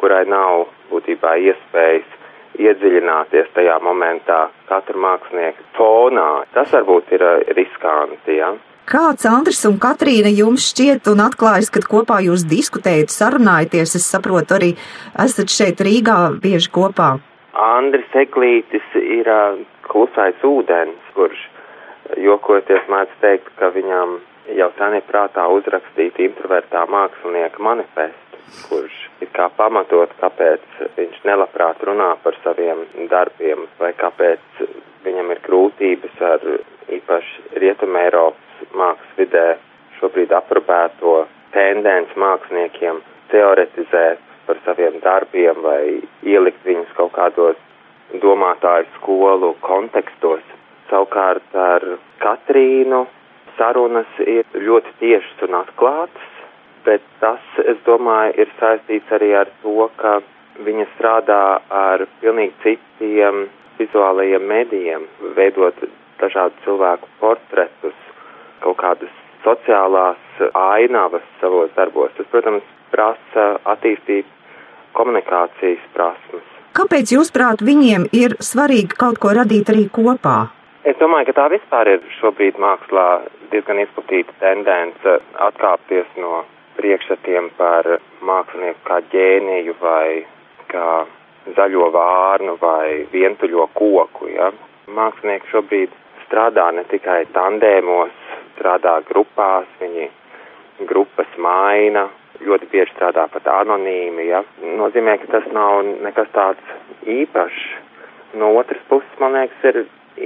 kurai 0.02 0.24
nav 0.30 0.68
būtībā 0.92 1.36
iespējas 1.52 2.18
iedziļināties 2.60 3.54
tajā 3.56 3.78
momentā, 3.84 4.50
katru 4.70 5.00
mākslinieku 5.02 5.64
fonā. 5.78 6.44
Tas 6.56 6.74
varbūt 6.76 7.16
ir 7.16 7.24
riskanti. 7.56 8.38
Ja? 8.42 8.52
Kāds 8.92 9.26
Andris 9.30 9.62
un 9.70 9.78
Katrīna 9.80 10.32
jums 10.34 10.66
šķiet 10.74 11.08
un 11.14 11.22
atklājas, 11.24 11.70
kad 11.72 11.86
kopā 11.88 12.20
jūs 12.26 12.44
diskutējat, 12.50 13.14
sarunājaties? 13.14 13.96
Es 14.00 14.08
saprotu, 14.10 14.58
arī 14.58 14.72
esat 15.22 15.54
šeit 15.54 15.84
Rīgā 15.86 16.18
bieži 16.44 16.72
kopā. 16.76 17.14
Andris 17.62 18.12
Eglītis 18.18 18.84
ir 19.00 19.28
uh, 19.32 19.60
klusais 19.92 20.44
ūdens, 20.48 21.14
kurš 21.16 21.40
jokoties 22.18 22.88
mēdz 22.92 23.16
teikt, 23.22 23.52
ka 23.60 23.72
viņam 23.76 24.20
jau 24.58 24.70
sen 24.78 24.98
ir 24.98 25.06
prātā 25.08 25.46
uzrakstīt 25.54 26.20
introvertā 26.24 26.84
mākslinieka 26.90 27.62
manifestu, 27.64 28.40
kurš 28.68 28.98
ir 29.24 29.32
kā 29.36 29.48
pamatot, 29.58 30.14
kāpēc 30.22 30.64
viņš 30.98 31.22
nelabprāt 31.28 31.84
runā 31.88 32.14
par 32.24 32.38
saviem 32.44 32.84
darbiem 33.12 33.68
vai 33.80 33.92
kāpēc 34.00 34.64
viņam 35.06 35.32
ir 35.36 35.44
grūtības 35.46 36.24
ar 36.34 36.48
īpaši 36.98 37.62
Rietumē 37.64 38.08
Eiropas 38.10 38.76
mākslas 38.76 39.18
vidē 39.20 39.48
šobrīd 40.00 40.34
aprobēto 40.36 41.22
tendenci 41.56 42.20
māksliniekiem 42.20 43.02
teoretizēt 43.32 44.22
par 44.48 44.60
saviem 44.66 45.00
darbiem 45.04 45.62
vai 45.64 45.84
ielikt 46.28 46.66
viņus 46.66 46.96
kaut 46.98 47.14
kādos 47.16 47.60
domātāju 48.20 48.88
skolu 48.98 49.54
kontekstos. 49.62 50.44
Savukārt 50.90 51.56
ar 51.56 51.86
Katrīnu 52.20 53.06
sarunas 53.58 54.20
ir 54.26 54.44
ļoti 54.56 54.92
tiešas 55.00 55.46
un 55.48 55.58
atklātas, 55.62 56.28
bet 56.86 57.04
tas, 57.22 57.42
es 57.64 57.80
domāju, 57.86 58.36
ir 58.42 58.52
saistīts 58.60 59.16
arī 59.16 59.32
ar 59.38 59.52
to, 59.64 59.88
ka 60.02 60.20
viņa 60.66 60.88
strādā 60.96 61.42
ar 61.70 62.06
pilnīgi 62.22 62.54
citiem 62.66 63.48
vizuālajiem 63.80 64.46
medijiem, 64.48 65.08
veidot 65.38 65.78
dažādu 66.22 66.66
cilvēku 66.66 67.10
portretus, 67.22 67.98
kaut 68.62 68.78
kādas 68.82 69.20
sociālās 69.46 70.44
ainavas 70.54 71.26
savos 71.40 71.72
darbos. 71.78 72.14
Tas, 72.18 72.30
protams, 72.34 72.66
prasa 72.92 73.48
attīstīt 73.74 74.28
komunikācijas 74.98 75.86
prasmes. 75.96 76.51
Kāpēc, 76.72 77.12
jūsuprāt, 77.12 77.60
viņiem 77.68 78.06
ir 78.16 78.38
svarīgi 78.40 78.96
kaut 78.96 79.18
ko 79.20 79.34
radīt 79.36 79.70
arī 79.74 79.90
kopā? 79.92 80.38
Es 80.88 80.96
domāju, 81.02 81.28
ka 81.28 81.34
tā 81.42 81.48
vispār 81.52 81.90
ir 81.92 82.06
šobrīd 82.22 82.56
mākslā 82.64 83.08
diezgan 83.52 83.82
izplatīta 83.84 84.32
tendence 84.40 85.18
atkāpties 85.48 86.08
no 86.24 86.46
priekšstatiem 86.78 87.50
par 87.58 87.90
mākslinieku 88.24 88.80
kā 88.88 89.02
ģēniju 89.12 89.76
vai 89.82 90.24
kā 90.72 90.88
zaļo 91.58 91.92
vārnu 91.92 92.56
vai 92.62 93.04
vientuļo 93.12 93.68
koku. 93.76 94.32
Ja? 94.32 94.48
Mākslinieki 94.96 95.52
šobrīd 95.52 96.00
strādā 96.24 96.70
ne 96.72 96.88
tikai 96.88 97.26
tandēmos, 97.36 98.16
strādā 98.56 98.96
grupās, 99.12 99.68
viņi 99.84 100.08
grupas 100.88 101.36
maina, 101.38 102.08
ļoti 102.46 102.70
bieži 102.72 102.94
strādā 102.96 103.28
pat 103.32 103.48
anonīmi. 103.48 104.28
Ja? 104.30 104.44
Nozīmē, 104.80 105.18
ka 105.22 105.32
tas 105.38 105.48
nav 105.56 105.82
nekas 106.06 106.30
tāds 106.36 106.76
īpašs. 107.10 107.64
No 108.42 108.54
otras 108.56 108.82
puses, 108.90 109.18
man 109.20 109.36
liekas, 109.36 109.66
ir 109.68 109.82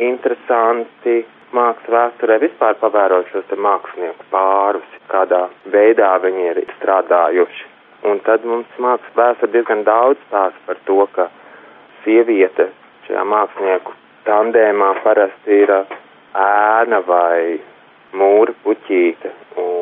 interesanti 0.09 1.23
mākslas 1.55 1.91
vēsturē 1.95 2.37
vispār 2.43 2.77
pavērot 2.81 3.29
šos 3.31 3.53
mākslinieku 3.67 4.27
pārus, 4.31 4.97
kādā 5.11 5.45
veidā 5.73 6.11
viņi 6.23 6.49
ir 6.51 6.61
strādājuši. 6.77 7.71
Un 8.05 8.19
tad 8.25 8.45
mums 8.45 8.79
mākslas 8.81 9.17
vēsture 9.17 9.53
diezgan 9.55 9.85
daudz 9.87 10.21
stāsta 10.27 10.65
par 10.67 10.81
to, 10.89 10.99
ka 11.15 11.29
sieviete 12.03 12.69
šajā 13.07 13.23
mākslinieku 13.31 13.95
tandēmā 14.27 14.91
parasti 15.05 15.61
ir 15.63 15.73
ēna 15.79 17.01
vai 17.07 17.57
mūra 18.15 18.53
puķīte, 18.63 19.31
un 19.61 19.74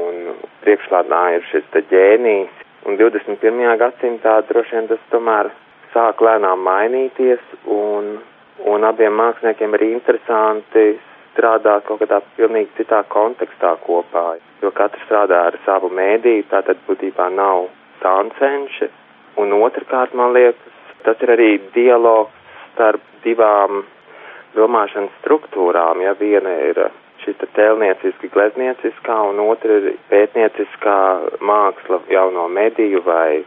priekšlādā 0.65 1.23
ir 1.37 1.47
šis 1.51 1.65
te 1.75 1.83
ģēnijs. 1.91 2.61
Un 2.87 2.99
21. 2.99 3.63
gadsimtā 3.79 4.41
droši 4.49 4.75
vien 4.75 4.91
tas 4.91 5.03
tomēr 5.11 5.51
sāk 5.93 6.21
lēnām 6.25 6.63
mainīties, 6.65 7.43
un 7.69 8.17
un 8.69 8.85
abiem 8.85 9.15
māksliniekiem 9.17 9.73
ir 9.77 9.85
interesanti 9.89 10.85
strādāt 11.33 11.87
kaut 11.87 12.03
kādā 12.03 12.19
pilnīgi 12.37 12.69
citā 12.77 13.01
kontekstā 13.09 13.73
kopā, 13.85 14.35
jo 14.61 14.71
katrs 14.77 15.01
strādā 15.07 15.39
ar 15.49 15.57
savu 15.65 15.89
mēdīju, 15.89 16.45
tātad 16.51 16.77
būtībā 16.87 17.29
nav 17.33 17.67
tancenši, 18.03 18.89
un 19.41 19.55
otrkārt, 19.57 20.13
man 20.13 20.35
liekas, 20.37 20.77
tas 21.03 21.25
ir 21.25 21.33
arī 21.33 21.49
dialogs 21.73 22.53
starp 22.73 23.01
divām 23.25 23.83
domāšanas 24.53 25.13
struktūrām, 25.23 26.03
ja 26.05 26.13
viena 26.19 26.53
ir 26.69 26.83
šita 27.23 27.49
tēlnieciski 27.57 28.29
gleznieciskā, 28.33 29.17
un 29.31 29.41
otra 29.43 29.79
ir 29.79 29.97
pētnieciskā 30.11 30.97
māksla 31.41 32.01
jauno 32.11 32.47
mediju 32.51 33.03
vai 33.05 33.43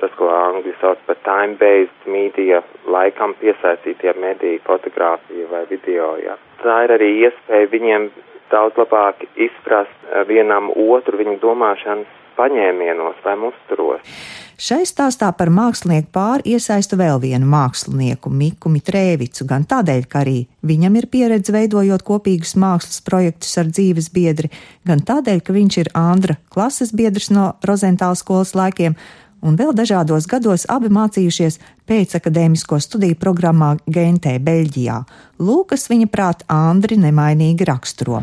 tas, 0.00 0.12
ko 0.16 0.30
angļu 0.32 0.72
sauc 0.80 1.00
par 1.06 1.18
time-based 1.26 2.08
media, 2.08 2.62
laikam 2.88 3.34
piesaistītie 3.40 4.14
mediji, 4.20 4.62
fotografija 4.64 5.48
vai 5.50 5.66
video. 5.70 6.14
Ja. 6.22 6.38
Tā 6.62 6.84
ir 6.86 6.96
arī 6.96 7.10
iespēja 7.26 7.68
viņiem 7.72 8.08
daudz 8.50 8.80
labāk 8.80 9.22
izprast 9.36 10.08
eh, 10.08 10.24
vienam 10.28 10.72
otru 10.72 11.20
viņu 11.20 11.36
domāšanas 11.44 12.19
paņēmienos 12.36 13.20
vai 13.24 13.36
musturos. 13.40 14.14
Šai 14.60 14.82
stāstā 14.84 15.30
par 15.32 15.48
mākslinieku 15.48 16.10
pāri 16.12 16.52
iesaistu 16.52 16.98
vēl 17.00 17.16
vienu 17.22 17.46
mākslinieku, 17.48 18.28
Miku 18.28 18.68
Mitrēvicu, 18.68 19.46
gan 19.48 19.64
tādēļ, 19.64 20.02
ka 20.04 20.20
arī 20.20 20.42
viņam 20.68 20.98
ir 21.00 21.08
pieredze 21.08 21.54
veidojot 21.54 22.04
kopīgus 22.04 22.52
mākslas 22.60 23.00
projektus 23.06 23.56
ar 23.56 23.70
dzīves 23.72 24.10
biedri, 24.12 24.52
gan 24.84 25.00
tādēļ, 25.00 25.40
ka 25.40 25.56
viņš 25.56 25.80
ir 25.80 25.90
Andra 25.96 26.36
klases 26.52 26.92
biedrs 26.92 27.30
no 27.32 27.54
Rozentāla 27.64 28.18
skolas 28.20 28.52
laikiem 28.58 28.98
un 29.40 29.56
vēl 29.56 29.72
dažādos 29.76 30.28
gados 30.28 30.66
abi 30.68 30.90
mācījušies 30.92 31.56
pēcakadēmisko 31.88 32.78
studiju 32.84 33.16
programmā 33.20 33.74
Gentē, 33.88 34.36
Beļģijā. 34.44 35.00
Lūkas 35.40 35.88
viņa 35.90 36.10
prāt 36.12 36.44
Andri 36.52 37.00
nemainīgi 37.00 37.66
raksturo. 37.68 38.22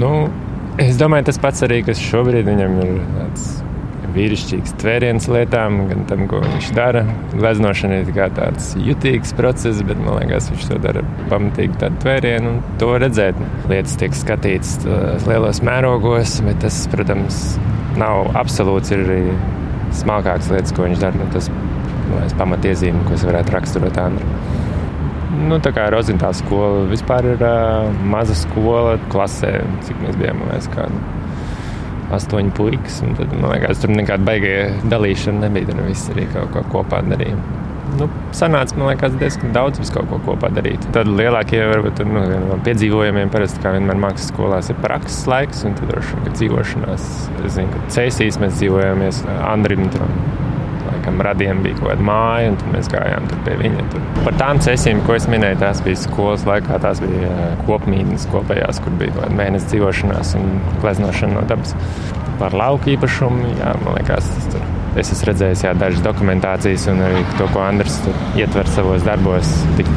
Nu, 0.00 0.12
es 0.82 0.98
domāju, 1.00 1.28
tas 1.28 1.40
pats 1.42 1.64
arī, 1.66 1.82
kas 1.86 2.00
šobrīd 2.02 2.46
viņam 2.48 2.78
ir 2.84 3.00
tāds 3.16 3.48
vīrišķīgs 4.14 4.74
tvēriens 4.80 5.26
lietām, 5.30 5.82
gan 5.90 6.04
tam, 6.08 6.24
ko 6.30 6.40
viņš 6.42 6.70
dara. 6.76 7.04
Gleznošana 7.34 8.00
ir 8.02 8.12
tāds 8.36 8.70
jutīgs 8.80 9.34
process, 9.38 9.82
bet 9.86 10.00
man 10.00 10.20
liekas, 10.22 10.48
viņš 10.52 10.68
to 10.70 10.78
dara 10.82 11.04
pamatīgi 11.30 11.78
tādu 11.82 12.00
tvērienu 12.04 12.54
un 12.54 12.60
to 12.80 12.90
redzēt. 13.02 13.38
Lietas 13.70 13.98
tiek 14.00 14.16
skatītas 14.16 14.78
lielos 15.28 15.62
mērogos, 15.66 16.38
bet 16.46 16.62
tas, 16.64 16.80
protams, 16.92 17.42
nav 18.00 18.32
absolūts. 18.38 18.94
Ir 18.96 19.04
arī 19.04 19.20
smalkākas 19.98 20.50
lietas, 20.54 20.74
ko 20.76 20.88
viņš 20.88 21.04
dara. 21.04 21.20
Nu, 21.20 21.28
tas 21.34 21.50
ir 21.52 22.38
pamatiezīme, 22.40 23.04
ko 23.06 23.18
es 23.18 23.28
varētu 23.28 23.54
raksturot 23.58 24.00
Andru. 24.00 24.38
Nu, 25.38 25.60
tā 25.62 25.70
kā 25.76 25.86
Rozentāla 25.92 26.34
skola 26.34 26.86
vispār 26.90 27.32
ir 27.34 27.44
uh, 27.44 27.92
maza 28.10 28.34
skola 28.36 28.96
klasē, 29.12 29.60
cik 29.86 30.00
mēs 30.02 30.18
bijām, 30.18 30.42
man 30.42 30.50
liekas, 30.50 30.70
kādi 30.74 30.98
astoņi 32.16 32.52
puikas. 32.56 33.00
Tad, 33.18 33.32
man 33.36 33.52
liekas, 33.54 33.82
tur 33.82 33.92
nekāda 33.94 34.26
baigie 34.26 34.58
dalīšana 34.90 35.46
nebija. 35.46 35.70
Tur 35.70 35.86
viss 35.86 36.10
arī 36.12 36.26
kaut 36.32 36.52
ko 36.54 36.64
kopā 36.72 37.02
darīja. 37.06 37.38
Nu, 37.98 38.08
sanāca, 38.36 38.76
man 38.76 38.90
liekas, 38.90 39.14
diezgan 39.20 39.54
daudz 39.54 39.80
visu 39.80 39.94
kaut 39.94 40.10
ko 40.10 40.18
kopā 40.26 40.50
darīt. 40.52 40.84
Tad 40.94 41.08
lielākie 41.08 41.62
varbūt 41.70 42.02
nu, 42.08 42.24
piedzīvojumiem 42.66 43.32
parasti, 43.32 43.62
kā 43.64 43.72
vienmēr 43.76 44.00
mākslas 44.02 44.28
skolās, 44.32 44.68
ir 44.72 44.80
prakses 44.82 45.22
laiks 45.30 45.64
un 45.68 45.78
tad 45.78 45.88
droši 45.92 46.20
vien 46.24 46.36
dzīvošanās. 46.36 47.08
Es 47.44 47.56
zinu, 47.56 47.72
ka 47.72 47.86
Cēsīs 47.96 48.40
mēs 48.42 48.60
dzīvojāmies 48.60 49.24
Andrim. 49.38 49.88
Tur. 49.94 50.04
Laikam 51.08 51.22
radījām 51.24 51.60
bija 51.64 51.76
kaut 51.78 51.88
kāda 51.88 52.04
māja, 52.04 52.48
un 52.52 52.72
mēs 52.74 52.88
gājām 52.92 53.28
pie 53.46 53.54
viņa. 53.62 53.84
Tur. 53.92 54.02
Par 54.26 54.34
tām 54.36 54.58
cēsīm, 54.60 55.00
ko 55.06 55.14
es 55.16 55.24
minēju, 55.32 55.56
tās 55.62 55.80
bija 55.86 56.00
skolas 56.02 56.44
laikā, 56.44 56.76
tās 56.84 57.00
bija 57.00 57.30
kopmītnes 57.64 58.26
kopējās, 58.32 58.82
kur 58.84 58.92
bija 59.00 59.30
mēneša 59.32 59.70
dzīvošanās 59.72 60.34
un 60.36 60.50
gleznošana 60.82 61.38
no 61.38 61.46
dabas. 61.48 61.72
Par 62.38 62.52
lauku 62.52 62.92
īpašumu, 62.92 63.54
jā, 63.56 63.72
man 63.86 63.96
liekas, 63.96 64.28
tas 64.36 64.52
tur 64.52 64.74
Es 64.98 65.12
esmu 65.14 65.28
redzējis 65.28 65.60
jā, 65.62 65.72
dažas 65.78 66.02
dokumentācijas 66.02 66.88
un 66.90 67.00
arī 67.06 67.20
to, 67.38 67.46
ko 67.54 67.60
Andris 67.62 68.00
ietver 68.40 68.66
savos 68.72 69.04
darbos. 69.06 69.52
Tik, 69.78 69.92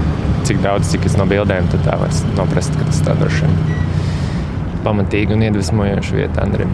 cik 0.45 0.61
daudz, 0.61 0.91
cik 0.93 1.07
es 1.09 1.17
no 1.17 1.25
bildēm, 1.25 1.71
tad 1.73 1.87
tā 1.87 1.97
var 1.97 2.13
noprast, 2.37 2.77
ka 2.77 2.85
tas 2.91 3.01
tā 3.07 3.17
droši 3.17 3.47
vien 3.47 3.89
pamatīgi 4.85 5.35
un 5.35 5.45
iedvesmojoši 5.47 6.17
vieta 6.21 6.45
Andrim. 6.45 6.71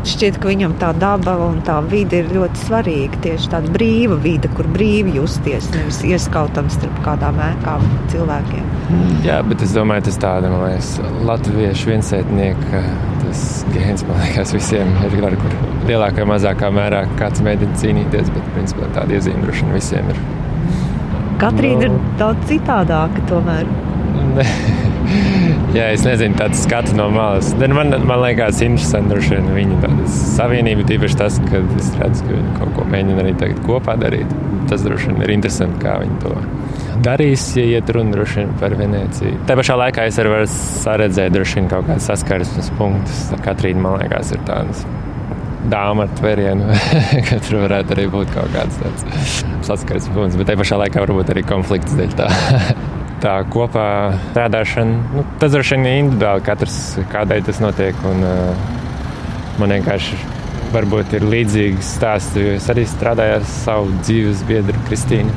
Šķiet, 0.00 0.38
ka 0.40 0.48
viņam 0.48 0.74
tā 0.80 0.94
daba 0.96 1.34
un 1.44 1.58
tā 1.64 1.76
vide 1.84 2.22
ir 2.22 2.30
ļoti 2.32 2.62
svarīga. 2.62 3.20
Tieši 3.26 3.50
tāda 3.52 3.72
brīva 3.74 4.16
vide, 4.22 4.48
kur 4.56 4.68
brīvi 4.72 5.12
justies, 5.18 5.68
nevis 5.74 6.00
ieskautam 6.08 6.70
starp 6.72 7.02
kādām 7.04 7.40
ēkām 7.44 7.84
cilvēkiem. 8.12 8.70
Jā, 9.26 9.42
bet 9.46 9.60
es 9.66 9.74
domāju, 9.76 10.06
tas 10.08 10.18
man 10.24 10.64
liekas, 10.64 10.94
latviešu 11.28 11.92
viensētnieka 11.92 12.82
tas 13.20 13.42
gēns, 13.74 14.04
man 14.08 14.22
liekas, 14.24 14.54
visiem 14.56 14.94
ir 15.06 15.18
gar, 15.20 15.36
kur 15.42 15.56
lielākā 15.90 16.24
mazākā 16.28 16.70
mērā 16.74 17.04
kāds 17.20 17.44
mēģina 17.44 17.76
cīnīties, 17.82 18.32
bet 18.34 18.52
principā 18.56 18.88
tāda 18.96 19.18
iezīme 19.18 19.44
droši 19.44 19.66
vien 19.66 19.76
visiem 19.76 20.14
ir. 20.14 20.22
Katrīna 21.40 21.84
nu, 21.84 22.00
ir 22.00 22.16
daudz 22.20 22.48
citādāka 22.48 23.28
tomēr. 23.28 23.68
Jā, 25.76 25.90
es 25.94 26.02
nezinu, 26.06 26.34
tāds 26.38 26.62
skats 26.64 26.94
no 26.98 27.06
malas. 27.14 27.52
Man, 27.60 27.94
man 28.06 28.22
liekas, 28.24 28.62
interesanti 28.66 29.14
viņa 29.54 29.80
savienība. 30.36 30.86
Tīpaši 30.88 31.20
tas, 31.20 31.38
ka 31.46 31.62
es 31.78 31.92
redzu, 32.00 32.26
ka 32.26 32.34
viņi 32.34 32.54
kaut 32.58 32.72
ko 32.78 32.86
mēģina 32.90 33.24
arī 33.24 33.34
tagad 33.38 33.60
kopā 33.68 33.96
darīt. 34.00 34.32
Tas 34.70 34.82
droši 34.86 35.12
vien 35.12 35.26
ir 35.26 35.34
interesanti, 35.36 35.82
kā 35.82 35.98
viņi 36.02 36.18
to 36.24 36.34
darīs, 37.04 37.44
ja 37.56 37.64
iet 37.78 37.90
runa 37.94 38.18
par 38.60 38.74
Venēciju. 38.76 39.44
Tā 39.48 39.56
pašā 39.58 39.76
laikā 39.80 40.04
es 40.10 40.18
arī 40.20 40.34
varu 40.34 40.48
saredzēt 40.52 41.36
vien 41.38 41.70
kaut 41.70 41.86
kādas 41.88 42.10
saskarsmes 42.10 42.72
punktus. 42.78 43.22
Katrīna, 43.44 43.80
man 43.86 44.00
liekas, 44.02 44.34
ir 44.36 44.42
tādas 44.48 44.84
dāma 45.70 46.06
ar 46.06 46.14
tverienu, 46.18 46.70
ka 47.28 47.40
tur 47.46 47.62
varētu 47.64 47.96
arī 47.96 48.06
būt 48.12 48.32
kaut 48.36 48.52
kāds 48.54 48.80
tāds 48.80 49.42
saskarsmes 49.68 50.12
punkts, 50.16 50.40
bet 50.40 50.50
tajā 50.50 50.60
pašā 50.62 50.80
laikā 50.84 51.04
varbūt 51.04 51.34
arī 51.34 51.44
konflikts 51.48 51.96
dēļ 51.98 52.16
tā. 52.20 52.30
tā 53.20 53.36
kopā 53.52 53.86
strādāšana, 54.30 55.00
nu, 55.14 55.24
tas 55.40 55.54
droši 55.54 55.76
vien 55.76 55.86
ir 55.88 56.02
individuāli, 56.04 56.44
katrs 56.46 56.76
kādai 57.12 57.40
tas 57.46 57.60
notiek. 57.62 57.96
Un, 58.08 58.24
uh, 58.26 58.78
man 59.60 59.76
vienkārši 59.76 60.18
varbūt 60.74 61.16
ir 61.18 61.26
līdzīgs 61.26 61.94
stāsts, 61.98 62.38
jo 62.38 62.54
es 62.56 62.68
arī 62.72 62.86
strādāju 62.88 63.40
ar 63.40 63.46
savu 63.50 63.92
dzīves 64.00 64.44
biedru 64.48 64.80
Kristīnu. 64.88 65.34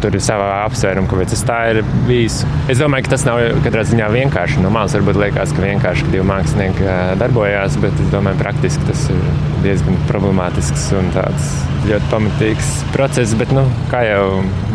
Tur 0.00 0.14
ir 0.16 0.22
sava 0.24 0.46
apsvēruma, 0.64 1.08
kāpēc 1.10 1.32
tas 1.34 1.42
tā 1.48 1.58
ir 1.72 1.80
bijis. 2.06 2.40
Es 2.72 2.80
domāju, 2.80 3.06
ka 3.06 3.14
tas 3.16 3.26
nav 3.26 3.40
katrā 3.64 3.82
ziņā 3.88 4.10
vienkārši. 4.14 4.62
No 4.64 4.70
malas 4.74 4.94
varbūt 4.96 5.18
liekas, 5.20 5.54
ka 5.56 5.64
vienkārši 5.64 6.08
divi 6.12 6.26
mākslinieki 6.30 6.86
darbojās, 7.20 7.76
bet 7.82 7.98
es 8.00 8.12
domāju, 8.14 8.40
praktiski 8.40 8.86
tas 8.88 9.04
ir 9.12 9.20
diezgan 9.64 9.98
problemātisks 10.08 10.86
un 10.96 11.10
tāds 11.16 11.50
ļoti 11.90 12.12
pamatīgs 12.12 12.70
process. 12.94 13.36
Bet, 13.40 13.52
nu, 13.56 13.66
kā 13.92 14.04
jau 14.06 14.24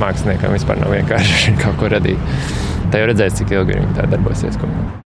māksliniekam, 0.02 0.54
vispār 0.58 0.84
nav 0.84 0.94
vienkārši 0.98 1.56
kaut 1.64 1.80
ko 1.82 1.96
radīt. 1.96 2.38
Tā 2.92 3.02
jau 3.02 3.10
redzēs, 3.12 3.42
cik 3.42 3.58
ilgi 3.58 3.80
viņi 3.80 3.98
tā 3.98 4.08
darbosies. 4.12 4.62
Kopā. 4.62 5.05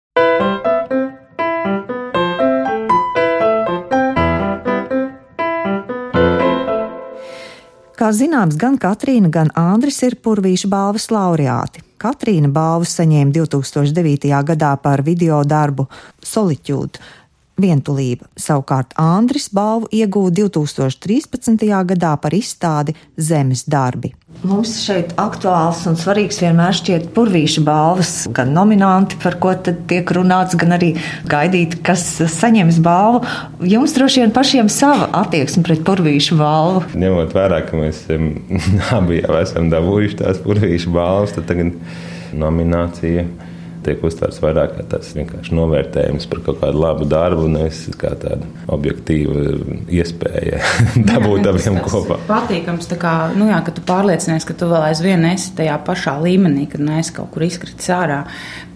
Kā 7.94 8.08
zināms, 8.10 8.56
gan 8.58 8.80
Katrīna, 8.82 9.30
gan 9.30 9.52
Andris 9.54 10.00
ir 10.02 10.16
Purvīša 10.18 10.66
balvas 10.66 11.12
laureāti. 11.14 11.84
Katrīna 12.02 12.50
balvu 12.50 12.88
saņēma 12.90 13.30
2009. 13.36 14.32
gadā 14.48 14.72
par 14.82 15.04
video 15.06 15.44
darbu 15.46 15.86
Solitude 16.26 16.98
vientulība. 17.64 18.28
Savukārt 18.40 18.94
Andris 19.00 19.50
balvu 19.54 19.90
iegūta 19.94 20.44
2013. 20.44 21.64
gadā 21.94 22.14
par 22.22 22.36
izstādi 22.36 22.96
Zemes 23.18 23.66
darbi. 23.70 24.14
Mums 24.44 24.74
šeit 24.82 25.14
aktuāls 25.22 25.84
un 25.88 25.96
svarīgs 26.00 26.42
vienmēr 26.42 26.76
šķiet 26.76 27.06
purvīša 27.16 27.62
balvas, 27.64 28.12
gan 28.34 28.52
nominanti, 28.56 29.16
par 29.22 29.38
ko 29.40 29.54
tad 29.56 29.86
tiek 29.88 30.10
runāts, 30.16 30.58
gan 30.60 30.76
arī 30.76 30.90
gaidīt, 31.30 31.78
kas 31.86 32.04
saņems 32.34 32.82
balvu. 32.84 33.22
Jums 33.70 33.94
droši 33.96 34.24
vien 34.24 34.34
pašiem 34.36 34.72
sava 34.74 35.08
attieksme 35.22 35.64
pret 35.64 35.86
purvīšu 35.88 36.40
balvu. 36.42 36.84
Ņemot 36.98 37.38
vērā, 37.38 37.62
ka 37.70 37.80
mēs 37.80 38.04
abi 38.98 39.22
jau 39.22 39.40
esam 39.40 39.72
dabūjuši 39.72 40.20
tās 40.26 40.44
purvīša 40.44 40.92
balvas, 40.98 41.38
tad 41.38 41.48
tagad 41.52 41.78
nominācija 42.36 43.28
tiek 43.86 44.04
uztverts 44.06 44.40
vairāk 44.44 44.76
kā 44.78 44.86
tāds 44.94 45.12
vienkārši 45.18 45.56
novērtējums 45.58 46.28
par 46.32 46.42
kaut 46.46 46.60
kādu 46.62 46.82
labu 46.82 47.08
darbu, 47.10 47.48
nevis 47.52 47.82
kā 48.00 48.14
tāda 48.20 48.48
objektīva 48.74 49.56
iespēja 49.92 50.62
dabūt 51.10 51.50
abiem 51.52 51.80
kopā. 51.86 52.20
Patīkams, 52.28 52.90
kā, 53.02 53.14
nu 53.38 53.50
jā, 53.52 53.60
ka 53.66 53.74
tu 53.76 53.84
pārliecinies, 53.88 54.48
ka 54.48 54.56
tu 54.58 54.70
vēl 54.72 54.88
aizvien 54.90 55.26
esi 55.30 55.54
tajā 55.58 55.78
pašā 55.88 56.16
līmenī, 56.24 56.68
kad 56.72 56.84
neesi 56.84 57.16
kaut 57.18 57.32
kur 57.34 57.46
izkritis 57.48 57.92
ārā, 57.94 58.24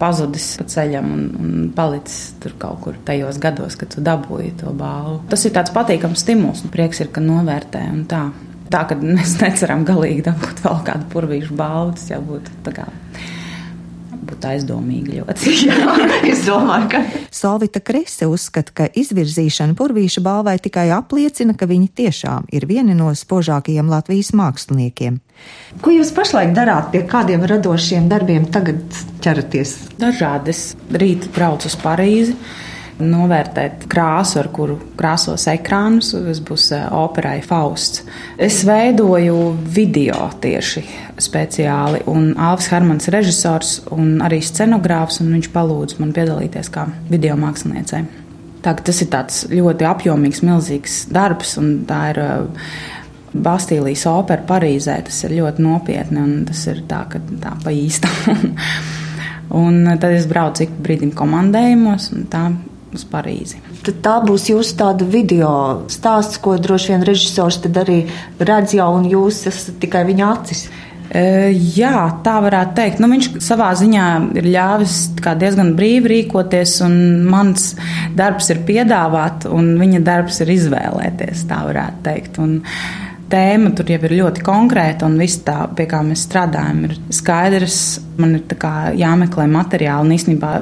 pazudis 0.00 0.50
pa 0.60 0.68
ceļam 0.68 1.12
un, 1.14 1.24
un 1.38 1.70
palicis 1.76 2.34
tur 2.42 2.56
kaut 2.60 2.82
kur 2.84 2.98
tajos 3.08 3.40
gados, 3.42 3.78
kad 3.78 3.92
tu 3.94 4.04
dabūji 4.04 4.56
to 4.62 4.74
balvu. 4.76 5.22
Tas 5.32 5.46
ir 5.48 5.56
tāds 5.56 5.74
patīkams 5.74 6.24
stimuls 6.24 6.64
un 6.64 6.74
prieks 6.74 7.02
ir, 7.04 7.12
ka 7.14 7.24
novērtē 7.24 7.88
un 7.94 8.04
tā. 8.10 8.28
Tā, 8.68 8.82
ka 8.84 8.98
mēs 9.00 9.38
neceram 9.40 9.86
galīgi 9.88 10.26
dabūt 10.26 10.60
vēl 10.66 10.82
kādu 10.84 11.08
purvīšu 11.14 11.56
balvu, 11.56 11.96
tas 11.96 12.10
jau 12.12 12.20
būtu 12.24 12.60
tā 12.66 12.74
kā 12.76 12.88
būtu 14.28 14.50
aizdomīgi 14.52 15.18
ļoti. 15.18 15.54
Jā, 15.68 15.96
es 16.28 16.44
domāju, 16.46 16.90
ka. 16.92 17.02
Solvita 17.34 17.82
Krese 17.84 18.28
uzskata, 18.30 18.74
ka 18.74 18.88
izvirzīšana 18.92 19.76
Purvīša 19.78 20.22
balvai 20.24 20.58
tikai 20.62 20.88
apliecina, 20.94 21.56
ka 21.58 21.68
viņi 21.70 21.90
tiešām 22.02 22.48
ir 22.54 22.68
vieni 22.70 22.96
no 22.98 23.10
spožākajiem 23.16 23.90
Latvijas 23.90 24.34
māksliniekiem. 24.36 25.18
Ko 25.82 25.92
jūs 25.94 26.10
pašlaik 26.14 26.54
darāt, 26.56 26.90
pie 26.94 27.04
kādiem 27.08 27.44
radošiem 27.46 28.08
darbiem 28.10 28.48
tagad 28.52 28.82
ķeraties? 29.24 29.76
Dažādas. 30.00 30.72
Rīt 30.90 31.28
braucu 31.34 31.70
uz 31.70 31.76
Parīzi 31.78 32.34
novērtēt 32.98 33.86
krāsu, 33.90 34.38
ar 34.42 34.48
kuru 34.54 34.78
krāsos 34.98 35.46
ekrānus. 35.50 36.12
Tas 36.12 36.42
būs 36.44 36.68
eh, 36.76 36.84
operai 36.94 37.38
Fausts. 37.44 38.04
Es 38.36 38.60
veidoju 38.66 39.38
video 39.74 40.28
tieši 40.42 40.84
speciāli, 41.22 42.04
un 42.10 42.32
Alvis 42.38 42.70
Hermans 42.72 43.10
režisors 43.14 43.78
un 43.94 44.18
arī 44.24 44.40
scenogrāfs, 44.44 45.22
un 45.22 45.32
viņš 45.36 45.50
palūdza 45.54 46.02
man 46.02 46.14
piedalīties 46.16 46.70
kā 46.74 46.88
video 47.10 47.38
māksliniecei. 47.40 48.04
Tā, 48.62 48.74
tas 48.74 49.02
ir 49.04 49.58
ļoti 49.60 49.86
apjomīgs, 49.86 50.42
milzīgs 50.46 51.02
darbs, 51.14 51.54
un 51.60 51.84
tā 51.86 51.98
ir 52.10 52.18
uh, 52.22 52.70
Bastīlijas 53.38 54.06
opera 54.10 54.42
Parīzē. 54.48 54.96
Tas 55.06 55.20
ir 55.26 55.36
ļoti 55.38 55.62
nopietni, 55.64 56.22
un 56.22 56.46
tas 56.48 56.64
ir 56.70 56.82
tā, 56.90 57.04
ka 57.12 57.20
tā 57.42 57.54
pa 57.62 57.74
īstam. 57.74 58.56
un 59.62 59.84
tad 59.94 60.10
es 60.16 60.26
braucu 60.30 60.66
ik 60.66 60.74
brīdim 60.84 61.14
komandējumos, 61.16 62.10
un 62.16 62.26
tā 62.32 62.44
uz 62.94 63.04
Parīzi. 63.08 63.60
Tad 63.86 64.02
tā 64.04 64.16
būs 64.24 64.48
jūsu 64.52 64.76
tāda 64.78 65.06
video 65.08 65.52
stāsts, 65.92 66.40
ko 66.42 66.56
droši 66.60 66.94
vien 66.94 67.06
režisors 67.06 67.60
arī 67.68 68.02
redz 68.38 68.76
jau, 68.78 68.90
un 68.98 69.08
jūs 69.08 69.46
esat 69.50 69.80
tikai 69.82 70.04
viņa 70.08 70.28
acis. 70.34 70.68
E, 71.08 71.22
jā, 71.76 72.20
tā 72.24 72.36
varētu 72.44 72.74
teikt. 72.76 73.00
Nu, 73.00 73.08
viņš 73.12 73.30
savā 73.44 73.70
ziņā 73.80 74.06
ir 74.36 74.48
ļāvis 74.52 74.96
diezgan 75.40 75.72
brīvi 75.78 76.12
rīkoties, 76.12 76.78
un 76.84 76.96
mans 77.28 77.70
darbs 78.16 78.50
ir 78.52 78.64
piedāvāt, 78.68 79.48
un 79.48 79.76
viņa 79.80 80.02
darbs 80.04 80.42
ir 80.44 80.52
izvēlēties. 80.58 81.46
Tā 81.48 81.62
varētu 81.68 82.04
teikt. 82.08 82.40
Un, 82.44 82.58
tēma 83.30 83.72
tur 83.76 83.90
jau 83.90 83.98
ir 84.08 84.14
ļoti 84.18 84.42
konkrēta, 84.44 85.08
un 85.08 85.18
viss 85.20 85.42
tā, 85.46 85.60
pie 85.76 85.86
kā 85.90 86.00
mēs 86.06 86.24
strādājam, 86.28 86.84
ir 86.88 86.96
skaidrs. 87.14 87.80
Man 88.18 88.34
ir 88.34 88.56
jāmeklē 88.98 89.44
materiāli, 89.52 90.08
un 90.08 90.16
īstenībā 90.16 90.52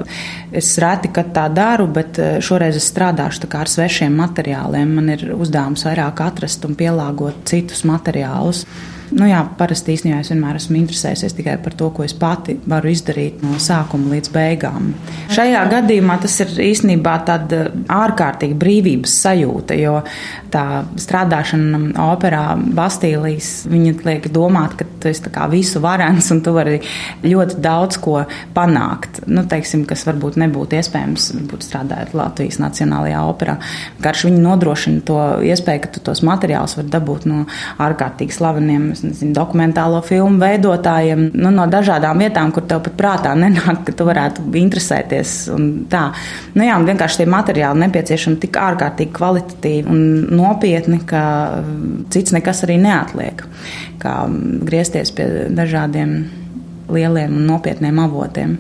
es 0.60 0.74
reti, 0.82 1.08
kad 1.14 1.30
tā 1.36 1.46
daru, 1.52 1.86
bet 1.88 2.20
eh, 2.20 2.36
šoreiz 2.44 2.76
es 2.76 2.90
strādāšu 2.92 3.48
ar 3.56 3.70
svešiem 3.72 4.18
materiāliem. 4.20 4.92
Man 4.98 5.14
ir 5.14 5.30
uzdevums 5.32 5.86
vairāk 5.88 6.20
atrast 6.26 6.66
un 6.68 6.76
pielāgot 6.76 7.46
citus 7.48 7.86
materiālus. 7.88 8.66
Nu 9.14 9.28
jā, 9.28 9.42
parasti 9.58 9.94
īstenībā 9.94 10.18
es 10.24 10.32
vienmēr 10.32 10.58
esmu 10.58 10.80
interesējusies 10.80 11.36
tikai 11.38 11.56
par 11.62 11.76
to, 11.78 11.92
ko 11.94 12.02
es 12.02 12.14
pati 12.16 12.56
varu 12.66 12.90
izdarīt 12.90 13.42
no 13.44 13.60
sākuma 13.62 14.10
līdz 14.16 14.32
beigām. 14.34 14.88
Šajā 15.30 15.60
gadījumā 15.70 16.16
tas 16.22 16.34
ir 16.42 16.50
īstenībā 16.66 17.12
tāda 17.28 17.68
ārkārtīga 17.92 18.58
brīvības 18.58 19.14
sajūta, 19.22 19.76
jo 19.78 20.00
tā 20.50 20.64
strādāšana 20.98 21.82
operā 22.08 22.56
Bastīlijas, 22.56 23.50
viņa 23.70 23.92
liek 24.08 24.26
domāt, 24.34 24.74
ka 24.80 24.88
tu 25.00 25.10
esi 25.12 25.30
visu 25.52 25.82
varens 25.84 26.30
un 26.34 26.42
tu 26.42 26.56
vari 26.56 26.80
ļoti 27.22 27.60
daudz 27.62 28.00
ko 28.02 28.24
panākt. 28.56 29.22
Nu, 29.30 29.46
teiksim, 29.46 29.84
kas 29.86 30.02
varbūt 30.08 30.40
nebūtu 30.42 30.80
iespējams, 30.80 31.28
būt 31.50 31.68
strādājot 31.68 32.16
Latvijas 32.16 32.58
Nacionālajā 32.62 33.22
operā. 33.30 33.58
Karš 34.02 34.26
viņi 34.28 34.42
nodrošina 34.42 35.06
to 35.06 35.20
iespēju, 35.46 35.84
ka 35.84 35.94
tu 35.94 36.02
tos 36.10 36.24
materiālus 36.26 36.76
vari 36.80 36.90
dabūt 36.90 37.30
no 37.30 37.44
ārkārtīgi 37.82 38.34
slaveniem 38.34 38.95
nezinu, 39.04 39.34
dokumentālo 39.36 40.00
filmu 40.06 40.40
veidotājiem 40.40 41.26
nu, 41.34 41.50
no 41.54 41.66
dažādām 41.70 42.22
vietām, 42.22 42.52
kur 42.54 42.64
tev 42.68 42.82
pat 42.86 42.96
prātā 42.98 43.34
nenāk, 43.38 43.82
ka 43.86 43.94
tu 43.96 44.06
varētu 44.08 44.46
interesēties. 44.60 45.34
Tā. 45.92 46.04
Nu, 46.54 46.64
jā, 46.66 46.78
vienkārši 46.88 47.22
tie 47.22 47.28
materiāli 47.30 47.84
nepieciešami 47.84 48.40
tik 48.42 48.58
ārkārtīgi 48.62 49.14
kvalitatīvi 49.16 49.92
un 49.92 50.02
nopietni, 50.38 51.00
ka 51.08 51.22
cits 52.14 52.34
nekas 52.36 52.64
arī 52.66 52.78
neatliek. 52.82 53.44
Kā 54.02 54.18
griezties 54.66 55.12
pie 55.16 55.28
dažādiem 55.56 56.18
lieliem 56.92 57.34
un 57.34 57.50
nopietniem 57.50 57.98
avotiem. 58.04 58.56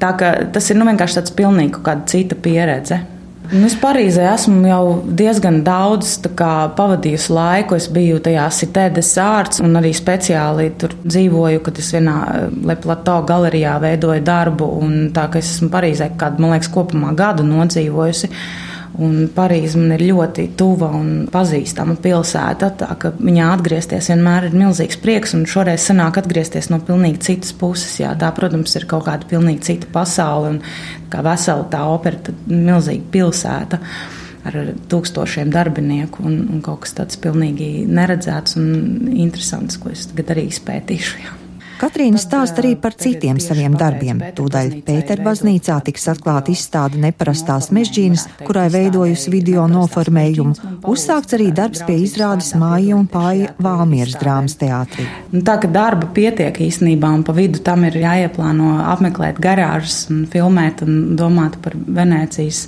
Tā, 0.00 0.12
tas 0.52 0.70
ir 0.70 0.78
nu, 0.78 0.86
vienkārši 0.88 1.20
tāds 1.20 1.36
pilnīgi 1.36 1.96
cita 2.10 2.36
pieredze. 2.38 3.00
Nu, 3.52 3.62
es 3.68 3.76
Parīzē 3.78 4.24
esmu 4.32 4.66
jau 4.66 4.84
diezgan 5.18 5.60
daudz 5.66 6.16
kā, 6.38 6.52
pavadījusi 6.78 7.34
laiku. 7.34 7.76
Es 7.78 7.86
biju 7.92 8.18
tajā 8.24 8.46
Citēdes 8.56 9.12
ārts 9.22 9.62
un 9.62 9.78
arī 9.78 9.92
speciāli 9.94 10.72
tur 10.80 10.96
dzīvoju, 11.04 11.62
kad 11.66 11.78
es 11.78 11.92
vienā 11.94 12.16
eh, 12.32 12.46
Leplato 12.66 13.20
galerijā 13.28 13.76
veidoju 13.82 14.24
darbu. 14.26 14.70
Tā 15.14 15.28
kā 15.30 15.42
es 15.42 15.52
esmu 15.56 15.70
Parīzē 15.74 16.10
kādu, 16.18 16.42
man 16.42 16.56
liekas, 16.56 16.72
kopumā 16.74 17.14
gadu 17.18 17.46
nodzīvojusi. 17.46 18.32
Parīze 18.96 19.76
man 19.76 19.92
ir 19.96 20.06
ļoti 20.08 20.46
tuva 20.56 20.88
un 20.96 21.26
pazīstama 21.32 21.98
pilsēta. 22.00 22.70
Tā 22.80 22.90
ka 23.00 23.12
viņā 23.18 23.50
atgriezties 23.58 24.10
vienmēr 24.12 24.48
ir 24.48 24.56
milzīgs 24.56 25.00
prieks, 25.02 25.34
un 25.36 25.44
šoreiz 25.50 25.84
sanāk 25.84 26.20
atgriezties 26.22 26.70
no 26.72 26.80
pilnīgi 26.84 27.22
citas 27.28 27.52
puses. 27.56 27.98
Jā, 28.00 28.14
tā, 28.18 28.32
protams, 28.36 28.76
ir 28.78 28.88
kaut 28.88 29.06
kāda 29.08 29.28
pilnīgi 29.28 29.66
cita 29.68 29.90
pasaule 29.92 30.56
un 30.56 30.60
kā 31.12 31.24
vesela 31.26 31.68
tā 31.72 31.82
opera, 31.92 32.22
tad 32.30 32.46
milzīga 32.50 33.10
pilsēta 33.12 33.82
ar 34.46 34.60
tūkstošiem 34.90 35.50
darbinieku 35.52 36.24
un, 36.26 36.38
un 36.54 36.62
kaut 36.64 36.84
kas 36.84 36.94
tāds 36.96 37.18
pilnīgi 37.20 37.86
neredzēts 37.90 38.56
un 38.60 39.10
interesants, 39.10 39.80
ko 39.82 39.92
es 39.92 40.08
tagad 40.12 40.36
arī 40.36 40.48
izpētīšu. 40.52 41.18
Jā. 41.24 41.40
Katrīna 41.76 42.16
stāsta 42.16 42.62
arī 42.62 42.70
par 42.80 42.94
citiem 42.96 43.36
saviem 43.42 43.74
darbiem. 43.76 44.22
Tūdaļ 44.36 44.70
Pēterbaznīcā 44.86 45.76
tiks 45.84 46.06
atklāta 46.08 46.52
izstāde 46.54 46.96
neparastās 47.02 47.68
mežģīnas, 47.76 48.24
kurai 48.46 48.70
veidojusi 48.72 49.32
video 49.34 49.66
noformējumu. 49.68 50.54
Uzsākts 50.88 51.36
arī 51.36 51.50
darbs 51.56 51.82
pie 51.84 51.98
izrādes 52.06 52.54
māja 52.56 52.96
un 52.96 53.04
pāri 53.12 53.50
Valmieras 53.60 54.16
drāmas 54.22 54.56
teātrī. 54.56 55.04
Nu, 55.34 55.42
tā 55.44 55.58
ka 55.60 55.68
darba 55.68 56.08
pietiek 56.16 56.62
īstenībā, 56.64 57.10
un 57.18 57.26
pa 57.26 57.36
vidu 57.36 57.60
tam 57.66 57.84
ir 57.84 58.00
jāieplāno 58.00 58.78
apmeklēt 58.94 59.42
garāžas 59.44 60.06
un 60.12 60.24
filmēt 60.32 60.80
un 60.86 61.12
domāt 61.20 61.60
par 61.60 61.76
Venēcijas 61.76 62.64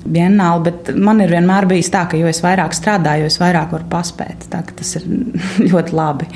Bienāli, 0.00 0.64
bet 0.70 0.90
man 0.96 1.20
ir 1.20 1.32
vienmēr 1.34 1.66
bijis 1.68 1.90
tā, 1.92 2.06
ka 2.08 2.16
jo 2.16 2.28
es 2.30 2.40
vairāk 2.44 2.72
strādāju, 2.76 3.26
jo 3.26 3.32
es 3.32 3.36
vairāk 3.40 3.74
varu 3.74 3.88
paspēt. 3.92 4.46
Tā, 4.52 4.62
tas 4.76 4.94
ir 4.96 5.04
ļoti 5.70 5.96
labi. 5.96 6.30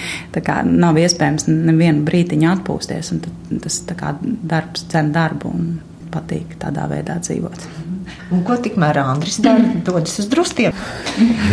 Nav 0.69 1.01
iespējams 1.01 1.49
nevienu 1.49 2.05
brīdiņu 2.07 2.51
atpūsties, 2.53 3.15
un 3.15 3.25
tas 3.65 3.81
kā, 3.97 4.15
darbs 4.21 4.87
cen 4.93 5.11
darbu 5.15 5.55
un 5.55 5.75
patīk 6.15 6.59
tādā 6.63 6.87
veidā 6.91 7.19
dzīvot. 7.23 7.69
Un 8.35 8.43
ko 8.47 8.57
tikmēr 8.61 9.01
Andris 9.01 9.41
dara? 9.43 9.65
Dodas 9.85 10.19
uz 10.21 10.29
drustiem. 10.31 10.77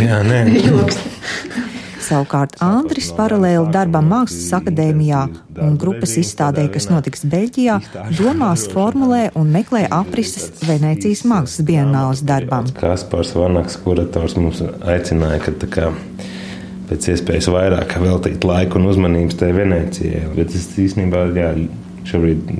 Jā, 0.02 0.20
nē. 0.26 0.44
Savukārt 2.02 2.56
Andris 2.64 3.10
paralēli 3.14 3.70
darbam 3.74 4.08
Mākslas 4.10 4.50
akadēmijā 4.58 5.22
un 5.62 5.76
grupas 5.80 6.16
izstādē, 6.18 6.66
kas 6.72 6.88
notiks 6.90 7.24
Beļģijā, 7.30 7.78
domās 8.18 8.66
formulē 8.72 9.28
un 9.38 9.52
meklē 9.54 9.84
aprises 9.92 10.50
Venecijas 10.66 11.22
mākslas 11.28 11.66
bienāles 11.68 12.24
darbam. 12.26 12.66
Kaspars 12.78 13.34
Vanaks, 13.38 13.78
kurators 13.84 14.36
mums 14.38 14.62
aicināja, 14.82 15.40
ka 15.46 15.56
tā 15.62 15.70
kā 15.72 15.90
pēc 16.90 17.08
iespējas 17.14 17.48
vairāk 17.52 17.96
veltīt 18.02 18.44
laiku 18.44 18.80
un 18.80 18.90
uzmanības 18.90 19.38
tai 19.40 19.52
Venecijai. 19.56 20.26
Bet 20.36 20.56
es 20.58 20.68
īstenībā 20.82 21.28
jā, 21.38 21.54
šobrīd 22.08 22.50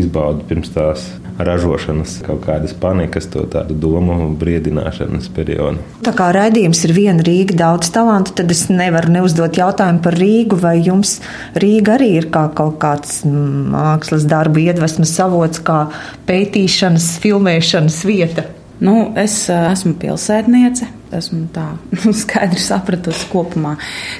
izbaudu 0.00 0.48
pirms 0.48 0.72
tās 0.74 1.10
ražošanas, 1.38 2.18
kaut 2.26 2.42
kādas 2.46 2.74
panikas, 2.78 3.28
to 3.30 3.44
tādu 3.50 3.76
domu 3.78 4.28
briedināšanas 4.38 5.30
periodu. 5.34 5.82
Tā 6.06 6.12
kā 6.16 6.30
raidījums 6.34 6.82
ir 6.88 6.94
viena 6.96 7.24
Rīga, 7.24 7.56
daudz 7.62 7.92
talantu, 7.94 8.34
tad 8.40 8.50
es 8.54 8.66
nevaru 8.72 9.14
neuzdot 9.18 9.58
jautājumu 9.58 10.02
par 10.04 10.18
Rīgu, 10.18 10.58
vai 10.62 10.76
jums 10.82 11.18
Rīga 11.58 11.96
arī 11.98 12.12
ir 12.20 12.28
kā 12.34 12.48
kaut 12.58 12.78
kāds 12.82 13.22
mākslas 13.24 14.26
darbu 14.28 14.66
iedvesmas 14.66 15.14
avots, 15.22 15.62
kā 15.64 15.86
pētīšanas, 16.28 17.16
filmēšanas 17.22 18.04
vieta. 18.08 18.48
Nu, 18.78 19.08
es 19.18 19.48
esmu 19.50 19.96
pilsētniece. 19.98 20.86
Esmu 21.18 21.46
tā 21.54 21.64
nu, 22.04 22.12
skaidri 22.14 22.60
sapratusi 22.62 23.26
kopumā. 23.32 23.74